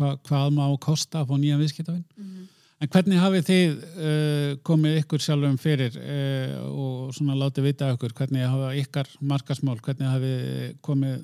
hva, 0.00 0.14
hvað 0.24 0.56
má 0.56 0.64
kosta 0.80 1.20
að 1.20 1.28
fá 1.28 1.36
nýjan 1.42 1.60
viðskiptavinn 1.60 2.06
En 2.76 2.90
hvernig 2.92 3.16
hafið 3.16 3.46
þið 3.48 3.74
uh, 3.80 4.50
komið 4.68 4.98
ykkur 5.00 5.22
sjálfum 5.24 5.56
fyrir 5.60 5.94
uh, 5.96 6.56
og 6.68 7.14
svona 7.16 7.36
látið 7.40 7.70
vita 7.70 7.88
ykkur, 7.94 8.12
hvernig 8.18 8.44
hafa 8.44 8.74
ykkar 8.82 9.08
markasmál, 9.24 9.78
hvernig 9.80 10.10
hafið 10.12 10.74
komið 10.84 11.22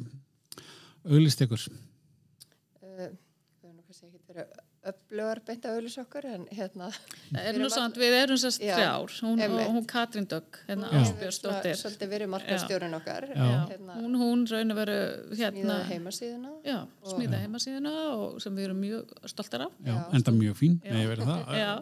auglist 1.12 1.44
ykkur? 1.44 1.66
uh, 1.68 3.10
við 3.12 3.68
erum 3.68 3.76
nú 3.76 3.84
kannski 3.84 4.08
ekki 4.08 4.32
verið 4.32 4.71
öflugar 4.90 5.40
beint 5.46 5.66
að 5.66 5.76
auðlis 5.78 5.96
okkur 6.02 6.26
en 6.26 6.44
hérna 6.50 6.88
Það 7.30 7.46
er 7.48 7.58
nú 7.60 7.68
samt, 7.72 7.98
við 8.00 8.16
erum 8.18 8.38
sérst 8.40 8.62
Já, 8.64 8.74
þrjár. 8.76 9.14
Hún, 9.22 9.42
og 9.46 9.70
hún 9.76 9.86
Katrín 9.90 10.26
Dögg 10.30 10.58
hérna 10.66 11.04
svolítið 11.06 12.10
verið 12.10 12.30
markastjórun 12.32 12.96
okkar 12.98 13.28
hérna, 13.30 13.96
hún, 14.00 14.18
hún 14.18 14.44
raun 14.50 14.74
að 14.74 14.80
veru 14.82 14.98
hérna 15.38 15.52
smíðaði 15.52 15.88
heimasíðuna. 15.92 16.52
Já, 16.66 16.78
smíða 17.12 17.40
heimasíðuna 17.44 17.94
og 18.16 18.36
sem 18.42 18.58
við 18.58 18.68
erum 18.68 18.82
mjög 18.82 19.14
stoltar 19.32 19.66
af. 19.68 19.80
Já, 19.86 19.96
enda 20.18 20.36
mjög 20.36 20.58
fín, 20.60 20.78
nei, 20.84 21.02
verið 21.10 21.30
það, 21.30 21.56
Já. 21.62 21.72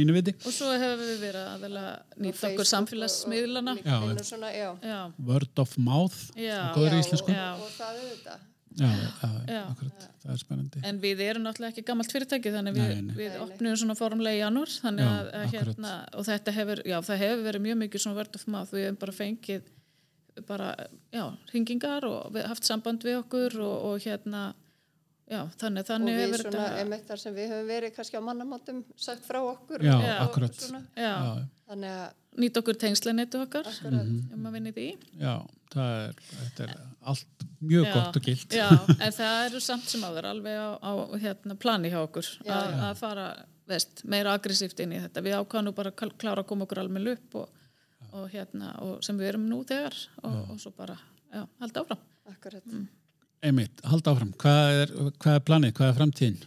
mínu 0.00 0.18
viti. 0.18 0.36
og 0.40 0.56
svo 0.56 0.72
hefur 0.72 1.04
við 1.04 1.24
verið 1.28 1.48
að 1.54 1.66
og 1.68 2.22
nýta 2.24 2.52
okkur 2.52 2.70
samfélagsmiðlana. 2.74 3.76
og, 3.78 4.06
og, 4.08 4.44
og 4.72 5.26
Word 5.28 5.64
of 5.64 5.76
mouth, 5.78 6.28
Já. 6.38 6.70
góður 6.76 6.96
Já, 6.96 7.02
íslensku. 7.04 7.34
Já. 7.34 7.50
og, 7.54 7.66
og 7.66 7.74
það 7.76 8.00
auðvitað. 8.04 8.46
Já, 8.48 8.57
já, 8.78 9.30
Já. 9.48 9.62
akkurat, 9.72 10.04
það 10.22 10.32
er 10.34 10.40
spennandi. 10.42 10.82
en 10.90 11.00
við 11.02 11.22
erum 11.24 11.44
náttúrulega 11.48 11.72
ekki 11.74 11.84
gammalt 11.88 12.12
fyrirtæki 12.14 12.52
þannig 12.54 12.76
við, 12.78 12.92
Nei, 12.92 13.02
nei. 13.08 13.16
við 13.18 13.38
opnum 13.42 13.76
svona 13.80 13.96
formlega 13.98 14.38
í 14.38 14.42
janúar 14.44 14.72
þannig 14.74 15.08
Já, 15.08 15.16
að, 15.40 15.48
hérna 15.56 15.92
og 16.14 16.28
þetta 16.28 16.54
hefur, 16.58 16.82
já 16.86 16.98
það 17.08 17.20
hefur 17.24 17.42
verið 17.48 17.66
mjög 17.66 17.80
mikið 17.82 18.04
svona 18.04 18.18
word 18.20 18.38
of 18.40 18.46
mouth. 18.54 18.72
Við 18.76 18.86
hefum 18.86 19.00
bara 19.02 19.16
fengið 19.18 19.74
bara, 20.46 20.68
já, 21.10 21.24
hringingar 21.50 22.04
og 22.06 22.32
við, 22.36 22.44
haft 22.46 22.64
samband 22.68 23.02
við 23.02 23.16
okkur 23.24 23.56
og, 23.58 23.76
og 23.88 24.04
hérna 24.04 24.42
já, 25.28 25.40
þannig, 25.58 25.82
og 25.82 25.88
þannig 25.90 26.14
við 26.14 26.22
hefur 26.28 26.44
svona, 26.46 26.62
þetta 26.68 26.82
einmitt 26.84 27.08
þar 27.10 27.22
sem 27.24 27.34
við 27.34 27.50
höfum 27.52 27.66
verið 27.72 27.94
kannski 27.96 28.20
á 28.20 28.22
mannamáttum 28.28 28.78
sagt 28.96 29.26
frá 29.26 29.40
okkur 29.42 29.82
Já, 29.82 29.96
og, 29.98 30.06
akkurat. 30.28 30.54
svona. 30.62 30.84
já, 30.94 31.10
Já, 31.10 31.42
þannig 31.72 31.96
að 31.98 32.06
nýta 32.38 32.62
okkur 32.62 32.78
tengsleinetu 32.78 33.40
okkar 33.42 33.66
akkurat, 33.66 34.12
um 34.36 34.46
að 34.46 34.54
vinna 34.60 34.70
í 34.70 34.76
því. 34.78 34.86
Já, 35.18 35.34
er, 35.76 36.18
þetta 36.30 36.64
er 36.64 36.72
allt 37.08 37.46
mjög 37.58 37.86
Já, 37.86 37.92
gott 37.94 38.16
og 38.16 38.26
gilt. 38.28 38.54
já, 38.54 38.68
en 38.94 39.12
það 39.12 39.38
eru 39.46 39.60
samt 39.60 39.88
sem 39.90 40.04
áður 40.06 40.28
alveg 40.30 40.58
á, 40.58 40.68
á 40.80 40.92
hérna, 41.20 41.56
plani 41.60 41.92
hjá 41.92 42.00
okkur 42.02 42.28
Já, 42.46 42.54
að, 42.56 42.74
að 42.88 43.00
fara 43.00 43.28
veist, 43.68 44.04
meira 44.08 44.34
aggressíft 44.36 44.80
inn 44.84 44.94
í 44.96 45.00
þetta 45.02 45.24
við 45.24 45.38
ákvæðum 45.38 45.76
bara 45.76 45.92
að 45.92 46.14
klára 46.20 46.44
að 46.44 46.48
koma 46.50 46.66
okkur 46.66 46.82
alveg 46.84 47.10
upp 47.14 47.40
og, 47.42 47.64
og, 48.12 48.28
hérna, 48.32 48.72
og 48.84 49.02
sem 49.04 49.18
við 49.18 49.32
erum 49.32 49.48
nú 49.50 49.62
þegar 49.68 49.96
og, 50.22 50.38
og 50.54 50.62
svo 50.62 50.72
bara 50.76 50.96
já, 50.96 51.44
halda 51.60 51.84
áfram 51.84 52.04
akkurat. 52.28 52.64
Mm. 52.68 52.88
Einmitt, 53.48 53.84
halda 53.86 54.12
áfram, 54.14 54.32
hvað 54.40 54.82
er, 54.82 54.94
hvað 55.22 55.38
er 55.38 55.44
planið, 55.46 55.74
hvað 55.78 55.92
er 55.92 55.98
framtíðin? 56.00 56.40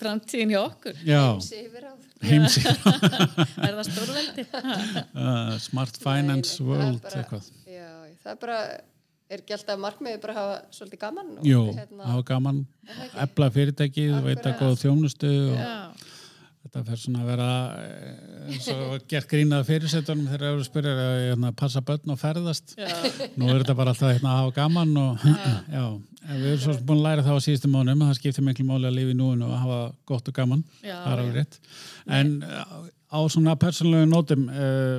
Framtíðin 0.00 0.52
hjá 0.54 0.60
okkur. 0.64 1.00
Sé 1.44 1.62
yfir 1.66 1.86
á 1.88 1.92
heimsík, 2.28 2.66
er 3.62 3.74
það 3.78 3.84
stórveldi? 3.90 4.44
Uh, 5.18 5.56
Smart 5.62 5.98
Finance 6.02 6.58
Nei, 6.62 6.68
nei, 6.68 6.68
það 6.68 6.68
er 6.68 6.68
World, 6.68 7.02
bara- 7.04 7.20
eitthvað. 7.22 7.50
Já, 7.68 7.88
það 8.24 8.32
er 8.32 8.38
bara, 8.44 8.58
er 9.28 9.42
ekki 9.42 9.54
alltaf 9.58 9.80
markmiði 9.82 10.20
bara 10.22 10.34
að 10.34 10.38
hafa 10.42 10.58
svolítið 10.78 11.00
gaman 11.04 11.32
og 11.38 11.46
Jú, 11.48 11.62
hérna, 11.76 12.06
hafa 12.12 12.24
gaman, 12.32 12.60
ebla 13.26 13.48
fyrirtækið, 13.58 14.14
veita 14.26 14.54
góð 14.60 14.76
þjónustu 14.84 15.32
og 15.52 15.58
já, 15.58 15.74
þetta 16.68 16.82
fer 16.84 17.00
svona 17.00 17.22
að 17.22 17.28
vera 17.32 17.46
eh, 17.80 18.98
gert 19.08 19.28
grínað 19.30 19.64
fyrirsetunum 19.68 20.26
þegar 20.28 20.42
það 20.44 20.50
eru 20.52 20.60
að 20.60 20.66
spyrja 20.68 20.92
að 21.04 21.20
hérna, 21.22 21.52
passa 21.56 21.82
börn 21.88 22.12
og 22.12 22.20
ferðast. 22.20 22.74
já, 22.76 22.88
Nú 23.40 23.48
er 23.48 23.62
þetta 23.62 23.76
bara 23.78 23.94
alltaf 23.94 24.12
hérna, 24.12 24.34
að 24.34 24.42
hafa 24.42 24.54
gaman 24.58 24.92
og 25.00 25.24
já, 25.24 25.84
við 26.42 26.48
erum 26.52 26.62
svo 26.66 26.76
búin 26.84 27.00
að 27.00 27.06
læra 27.08 27.26
það 27.26 27.40
á 27.40 27.44
síðustu 27.46 27.72
mánum, 27.72 28.04
það 28.04 28.18
skiptir 28.20 28.46
miklu 28.46 28.68
máli 28.68 28.90
að 28.90 28.98
lifa 28.98 29.14
í 29.14 29.18
núinu 29.18 29.48
og 29.48 29.56
hafa 29.62 29.80
gott 30.12 30.28
og 30.28 30.36
gaman, 30.36 30.64
Já, 30.82 30.96
það 30.98 31.12
er 31.14 31.22
alveg 31.24 31.38
rétt. 31.40 31.60
En 32.18 32.34
eh, 32.44 32.74
á 33.08 33.20
svona 33.32 33.56
persónulegu 33.56 34.10
nótum, 34.12 34.48
uh, 34.52 34.98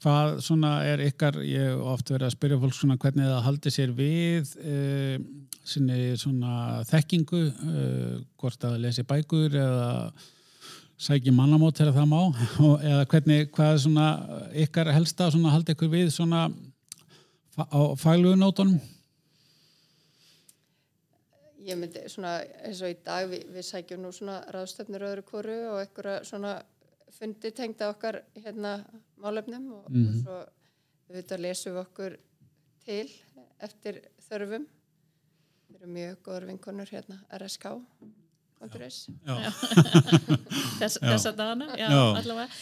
hvað 0.00 0.40
svona 0.44 0.72
er 0.88 1.02
ykkar, 1.04 1.38
ég 1.44 1.70
hef 1.70 1.86
oft 1.92 2.10
verið 2.12 2.28
að 2.30 2.34
spyrja 2.34 2.58
fólk 2.62 2.76
svona 2.76 2.98
hvernig 3.00 3.28
það 3.28 3.46
haldi 3.46 3.72
sér 3.74 3.94
við 3.96 4.52
uh, 4.64 5.16
sinni 5.70 6.12
svona 6.20 6.82
þekkingu, 6.88 7.40
uh, 7.50 8.14
hvort 8.40 8.68
að 8.68 8.78
lesi 8.86 9.04
bækur 9.06 9.56
eða 9.60 9.90
sæki 11.00 11.32
mannamót 11.32 11.80
þegar 11.80 11.96
það 11.96 12.08
má 12.12 12.20
og, 12.68 12.74
eða 12.84 13.04
hvernig, 13.12 13.50
hvað 13.56 13.74
er 13.74 13.84
svona 13.84 14.08
ykkar 14.64 14.92
helsta 14.96 15.28
svona 15.32 15.52
haldi 15.54 15.76
ykkur 15.76 15.92
við 15.92 16.10
svona 16.16 16.48
á 17.60 17.80
faglugu 18.00 18.40
nótunum? 18.40 18.80
Ég 21.60 21.76
myndi 21.76 22.02
svona 22.08 22.38
eins 22.64 22.80
og 22.80 22.92
í 22.92 22.98
dag 23.04 23.28
við, 23.28 23.44
við 23.52 23.66
sækjum 23.68 24.04
nú 24.04 24.12
svona 24.16 24.40
ráðstöfnir 24.52 25.04
öðru 25.10 25.26
koru 25.28 25.56
og 25.74 25.82
einhverja 25.82 26.22
svona 26.24 26.54
fundi 27.16 27.50
tengda 27.56 27.90
okkar 27.92 28.22
hérna 28.38 28.78
málefnum 29.20 29.70
og, 29.78 29.88
og 29.90 30.16
svo 30.22 30.38
auðvitað 31.10 31.44
lesum 31.44 31.74
við 31.74 31.82
okkur 31.82 32.16
til 32.84 33.06
eftir 33.60 34.00
þörfum. 34.28 34.66
Við 35.70 35.80
erum 35.80 35.94
mjög 35.94 36.16
góður 36.26 36.48
vinkonur 36.50 36.90
hérna 36.94 37.20
RSK. 37.38 37.74
Þess, 40.80 40.98
þessa 41.00 41.30
dagana 41.32 41.70
já, 41.80 41.86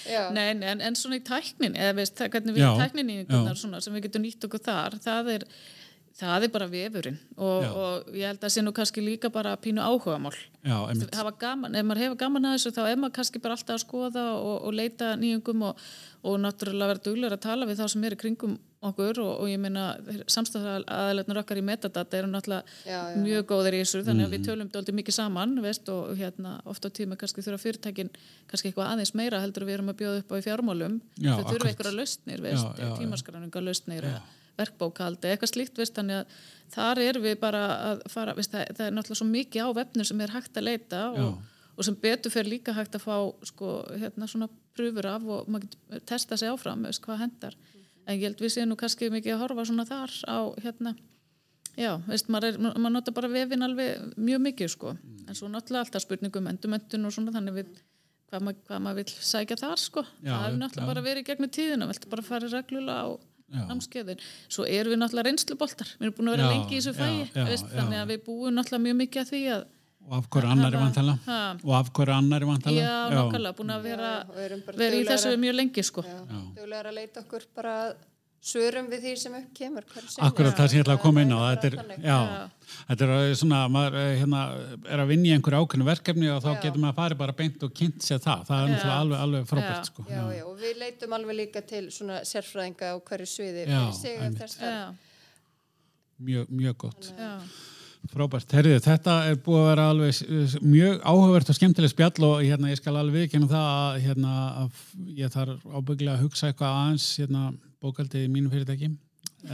Já. 0.06 0.20
Nei, 0.34 0.52
nei, 0.54 0.68
en, 0.70 0.82
en 0.86 0.96
svona 0.98 1.18
í 1.18 1.24
tæknin 1.26 1.74
eða 1.74 1.96
veist, 1.98 2.20
hvernig 2.22 2.54
við 2.54 2.62
Já. 2.62 2.70
tækninýningunar 2.78 3.56
Já. 3.56 3.60
svona 3.64 3.80
sem 3.82 3.96
við 3.96 4.06
getum 4.06 4.22
nýtt 4.22 4.46
okkur 4.46 4.62
þar 4.62 4.98
það 5.02 5.30
er, 5.34 5.46
það 6.18 6.46
er 6.46 6.52
bara 6.54 6.68
vefurinn 6.70 7.18
og, 7.36 7.66
og 7.68 8.14
ég 8.16 8.26
held 8.26 8.44
að 8.44 8.54
sé 8.54 8.62
nú 8.64 8.72
kannski 8.74 9.02
líka 9.04 9.30
bara 9.32 9.54
pínu 9.60 9.82
áhugamál. 9.84 10.34
Já, 10.66 10.76
einmitt. 10.90 11.14
hafa 11.14 11.32
gaman, 11.38 11.76
ef 11.78 11.86
maður 11.86 12.04
hefur 12.04 12.20
gaman 12.24 12.48
að 12.48 12.56
þessu 12.56 12.72
þá 12.74 12.80
er 12.84 12.96
maður 12.98 13.16
kannski 13.20 13.42
bara 13.42 13.54
alltaf 13.58 13.76
að 13.76 13.84
skoða 13.84 14.24
og, 14.36 14.56
og 14.66 14.74
leita 14.74 15.12
nýjungum 15.20 15.68
og, 15.68 15.84
og 16.26 16.40
náttúrulega 16.42 16.90
vera 16.90 17.04
duglegur 17.04 17.36
að 17.38 17.44
tala 17.46 17.68
við 17.68 17.78
þá 17.78 17.86
sem 17.94 18.08
er 18.08 18.16
í 18.16 18.18
kringum 18.24 18.56
okkur 18.88 19.20
og, 19.22 19.30
og 19.42 19.50
ég 19.50 19.58
meina 19.62 19.84
samstæðaðalegnar 20.30 21.40
okkar 21.40 21.58
í 21.58 21.64
metadata 21.66 22.18
eru 22.18 22.30
náttúrulega 22.30 22.66
Já, 22.86 22.98
já. 22.98 23.22
mjög 23.22 23.46
góðir 23.52 23.78
í 23.78 23.82
þessu 23.82 24.02
þannig 24.06 24.28
að 24.28 24.34
við 24.34 24.44
tölum 24.46 24.72
dálítið 24.74 24.98
mikið 24.98 25.16
saman 25.16 25.54
veist, 25.62 25.90
og 25.90 26.12
hérna 26.18 26.56
oft 26.68 26.86
á 26.86 26.90
tíma 26.94 27.18
kannski 27.18 27.42
þurfa 27.46 27.62
fyrirtækin 27.64 28.10
kannski 28.50 28.70
eitthvað 28.70 28.92
aðeins 28.92 29.14
meira 29.18 29.42
heldur 29.42 29.66
við 29.66 29.78
erum 29.78 29.90
að 29.94 29.98
bjóða 30.02 30.22
upp 30.22 30.34
á 30.34 30.36
í 30.38 30.44
fjármálum. 30.46 31.00
Já, 31.18 31.32
þau 31.34 31.48
þurfa 31.52 31.72
einhverja 31.72 31.96
lausnir, 31.98 32.46
tímaskráninga 33.00 33.64
lausnir 33.66 34.10
verkbókaldi, 34.58 35.30
eitthvað 35.32 35.52
slíkt 35.52 35.78
veist, 35.80 35.94
þannig 35.96 36.22
að 36.22 36.38
þar 36.74 37.00
erum 37.04 37.24
við 37.24 37.38
bara 37.40 37.62
að 37.90 38.02
fara 38.12 38.34
veist, 38.36 38.52
það, 38.52 38.74
það 38.76 38.86
er 38.86 38.96
náttúrulega 38.96 39.20
svo 39.22 39.28
mikið 39.30 39.64
á 39.64 39.68
vefnum 39.78 40.08
sem 40.10 40.24
er 40.24 40.34
hægt 40.34 40.60
að 40.60 40.68
leita 40.68 41.02
og, 41.14 41.42
og 41.74 41.88
sem 41.88 41.98
betur 42.02 42.34
fyrir 42.34 42.52
líka 42.56 42.76
hægt 42.76 42.98
að 42.98 43.04
fá 43.06 43.16
sko, 43.50 43.74
hérna 43.94 44.30
svona 44.30 44.50
pröfur 44.76 45.10
af 45.10 45.26
og 45.26 45.50
maður 45.50 45.68
getur 45.68 46.06
testa 46.12 46.38
sig 46.40 46.50
áfram 46.52 46.86
veist, 46.86 47.02
hvað 47.04 47.22
hendar 47.24 47.58
en 48.08 48.16
ég 48.16 48.26
held 48.28 48.42
við 48.42 48.54
séum 48.56 48.72
nú 48.72 48.78
kannski 48.80 49.10
mikið 49.12 49.36
að 49.36 49.44
horfa 49.44 49.68
svona 49.68 49.86
þar 49.88 50.16
á 50.28 50.38
hérna 50.64 50.94
já, 51.78 51.92
veist, 52.08 52.30
maður, 52.32 52.54
er, 52.54 52.58
maður 52.66 52.96
nota 52.96 53.14
bara 53.14 53.30
vefin 53.32 53.64
alveg 53.66 54.18
mjög 54.18 54.44
mikið 54.48 54.74
sko 54.74 54.94
en 54.98 55.36
svo 55.36 55.50
náttúrulega 55.52 55.86
alltaf 55.86 56.04
spurningum 56.04 56.50
endumöntun 56.50 57.08
og 57.08 57.14
svona 57.14 57.34
þannig 57.34 57.60
við 57.60 57.72
hvað, 58.28 58.44
mað, 58.44 58.62
hvað 58.68 58.84
maður 58.84 59.00
vil 59.02 59.26
sækja 59.30 59.58
þar 59.60 59.82
sko 59.82 60.04
Já, 60.04 60.32
það 60.32 60.48
já. 60.48 60.58
náttúrulega 60.62 60.92
bara 60.92 61.04
verið 61.06 61.26
gegnum 61.28 61.52
tíðina 61.54 61.88
viltu 61.90 62.12
bara 62.12 62.24
fara 62.26 62.50
reglulega 62.52 63.04
á. 63.04 63.08
Námskeiðin. 63.48 64.20
Svo 64.48 64.64
erum 64.68 64.92
við 64.92 64.98
náttúrulega 65.02 65.28
reynsluboltar. 65.30 65.88
Við 65.98 66.06
erum 66.08 66.16
búin 66.18 66.28
að 66.28 66.36
vera 66.36 66.46
Já, 66.48 66.52
lengi 66.54 66.76
í 66.76 66.80
þessu 66.80 66.94
fæi 66.94 67.58
þannig 67.72 67.98
að 68.02 68.08
við 68.12 68.22
búum 68.26 68.54
náttúrulega 68.58 68.84
mjög 68.86 68.96
mikið 69.02 69.22
að 69.24 69.30
því 69.32 69.42
að 69.56 69.66
og 70.08 70.14
af 70.16 70.28
hverju 70.32 70.48
annari 70.48 70.76
hafa- 70.76 70.84
vantala 70.86 71.14
og 71.68 71.72
af 71.76 71.88
hverju 71.92 72.12
annari 72.16 72.46
vantala 72.48 72.80
já, 72.80 72.92
nákvæmlega, 73.12 73.56
búin 73.58 73.72
að 73.74 73.82
vera, 73.82 74.10
Já, 74.24 74.76
vera 74.78 74.94
í 74.96 75.04
þessu 75.04 75.32
mjög 75.36 75.54
lengi 75.58 75.82
sko. 75.84 76.00
Já, 76.02 76.20
duglegar 76.56 76.86
að 76.88 76.94
leita 76.96 77.20
okkur 77.20 77.42
bara 77.54 77.74
að 77.82 77.96
svörum 78.48 78.86
við 78.88 79.02
því 79.04 79.12
sem 79.18 79.34
upp 79.34 79.48
kemur. 79.56 79.84
Akkurat 80.24 80.54
það 80.56 80.68
sem 80.70 80.78
ég 80.78 80.84
ætla 80.84 80.94
að 80.96 81.02
koma 81.02 81.22
inn 81.24 81.32
á 81.34 81.40
þetta 81.50 81.66
er, 81.68 81.76
já, 82.04 82.18
þetta 82.88 83.04
er 83.08 83.12
uh, 83.16 83.34
svona 83.40 83.58
maður 83.74 83.96
uh, 83.98 84.04
hérna, 84.20 84.42
er 84.94 85.02
að 85.02 85.10
vinna 85.10 85.28
í 85.28 85.32
einhverju 85.36 85.62
ákveðnu 85.64 85.88
verkefni 85.88 86.30
og 86.32 86.42
þá 86.44 86.48
Já. 86.54 86.60
getur 86.66 86.80
maður 86.84 86.92
að 86.94 87.00
fara 87.02 87.18
bara 87.24 87.36
beint 87.40 87.66
og 87.66 87.74
kynnt 87.80 88.06
sér 88.06 88.22
það, 88.24 88.44
það 88.48 88.62
er 88.62 88.70
náttúrulega 88.72 89.00
alveg, 89.02 89.24
alveg 89.26 89.48
frábært 89.50 89.90
sko. 89.90 90.06
Já, 90.08 90.22
já, 90.38 90.44
og 90.48 90.54
við 90.62 90.78
leitum 90.84 91.16
alveg 91.18 91.40
líka 91.42 91.64
til 91.74 91.84
svona 91.94 92.20
sérfræðinga 92.28 92.92
á 92.94 92.96
hverju 93.10 93.28
sviði 93.34 93.66
mjög, 96.18 96.46
mjög 96.50 96.76
gott. 96.82 97.12
Já, 97.18 97.34
frábært, 98.10 98.52
herriði, 98.56 98.80
þetta 98.82 99.14
er 99.28 99.36
búið 99.44 99.60
að 99.62 99.68
vera 99.68 99.84
alveg 99.92 100.12
s- 100.14 100.56
mjög 100.62 101.00
áhugavert 101.06 101.50
og 101.52 101.56
skemmtileg 101.58 101.92
spjall 101.92 102.24
og 102.26 102.42
hérna, 102.42 102.70
ég 102.72 102.78
skal 102.80 102.96
alveg 102.98 103.26
viðkynna 103.28 103.48
það 103.50 103.68
að, 103.74 103.98
hérna, 104.06 104.34
að 104.62 104.82
ég 105.18 105.32
þarf 105.34 105.66
ábygglega 105.78 106.14
að 106.16 106.22
hugsa 106.24 106.48
eitthvað 106.50 106.78
aðeins 106.80 107.08
hérna, 107.20 107.42
bókaldið 107.82 108.26
í 108.26 108.32
mínu 108.32 108.50
fyrirtæki 108.52 108.90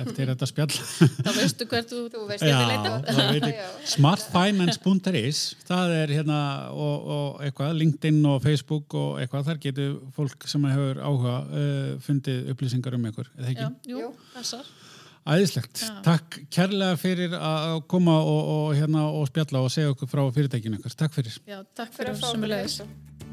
eftir 0.00 0.30
þetta 0.30 0.46
spjall 0.48 0.70
þá 0.72 1.30
veistu 1.37 1.66
hvert 1.68 1.90
þú, 1.92 1.98
þú 2.12 2.22
veist 2.30 2.44
Já, 2.46 2.54
ég 2.56 3.26
veit 3.34 3.46
ég. 3.50 3.58
Já. 3.60 3.66
smartfinance.is 3.94 5.42
það 5.68 5.92
er 5.98 6.14
hérna 6.18 6.38
og, 6.72 7.10
og 7.16 7.42
eitthvað, 7.44 7.74
LinkedIn 7.82 8.22
og 8.30 8.38
Facebook 8.44 8.96
og 8.96 9.20
eitthvað, 9.20 9.44
þar 9.50 9.60
getur 9.66 9.92
fólk 10.16 10.48
sem 10.48 10.64
hefur 10.70 11.02
áhuga 11.04 11.37
uh, 11.44 11.92
fundið 12.04 12.48
upplýsingar 12.54 12.96
um 12.96 13.06
ykkur, 13.10 13.28
eða 13.37 13.52
já, 13.52 13.68
ekki? 13.68 13.92
jú, 13.92 14.00
Jú. 14.06 14.10
þessar 14.38 14.72
Æðislegt, 15.24 15.80
Já. 15.80 15.92
takk 16.04 16.34
kærlega 16.52 16.98
fyrir 17.00 17.32
að 17.38 17.78
koma 17.88 18.18
og, 18.20 18.40
og, 18.54 18.66
hérna, 18.76 19.06
og 19.08 19.24
spjalla 19.30 19.62
og 19.64 19.70
segja 19.72 19.94
okkur 19.94 20.10
frá 20.10 20.20
fyrirtækinu 20.37 20.76
ykkur, 20.76 20.96
takk 21.00 21.16
fyrir 21.16 21.38
já, 21.48 21.62
takk 21.72 21.94
fyrir 21.96 22.12
fyrir 22.12 22.12
að 22.12 22.20
fá 22.20 22.58
heimsókn. 22.60 23.23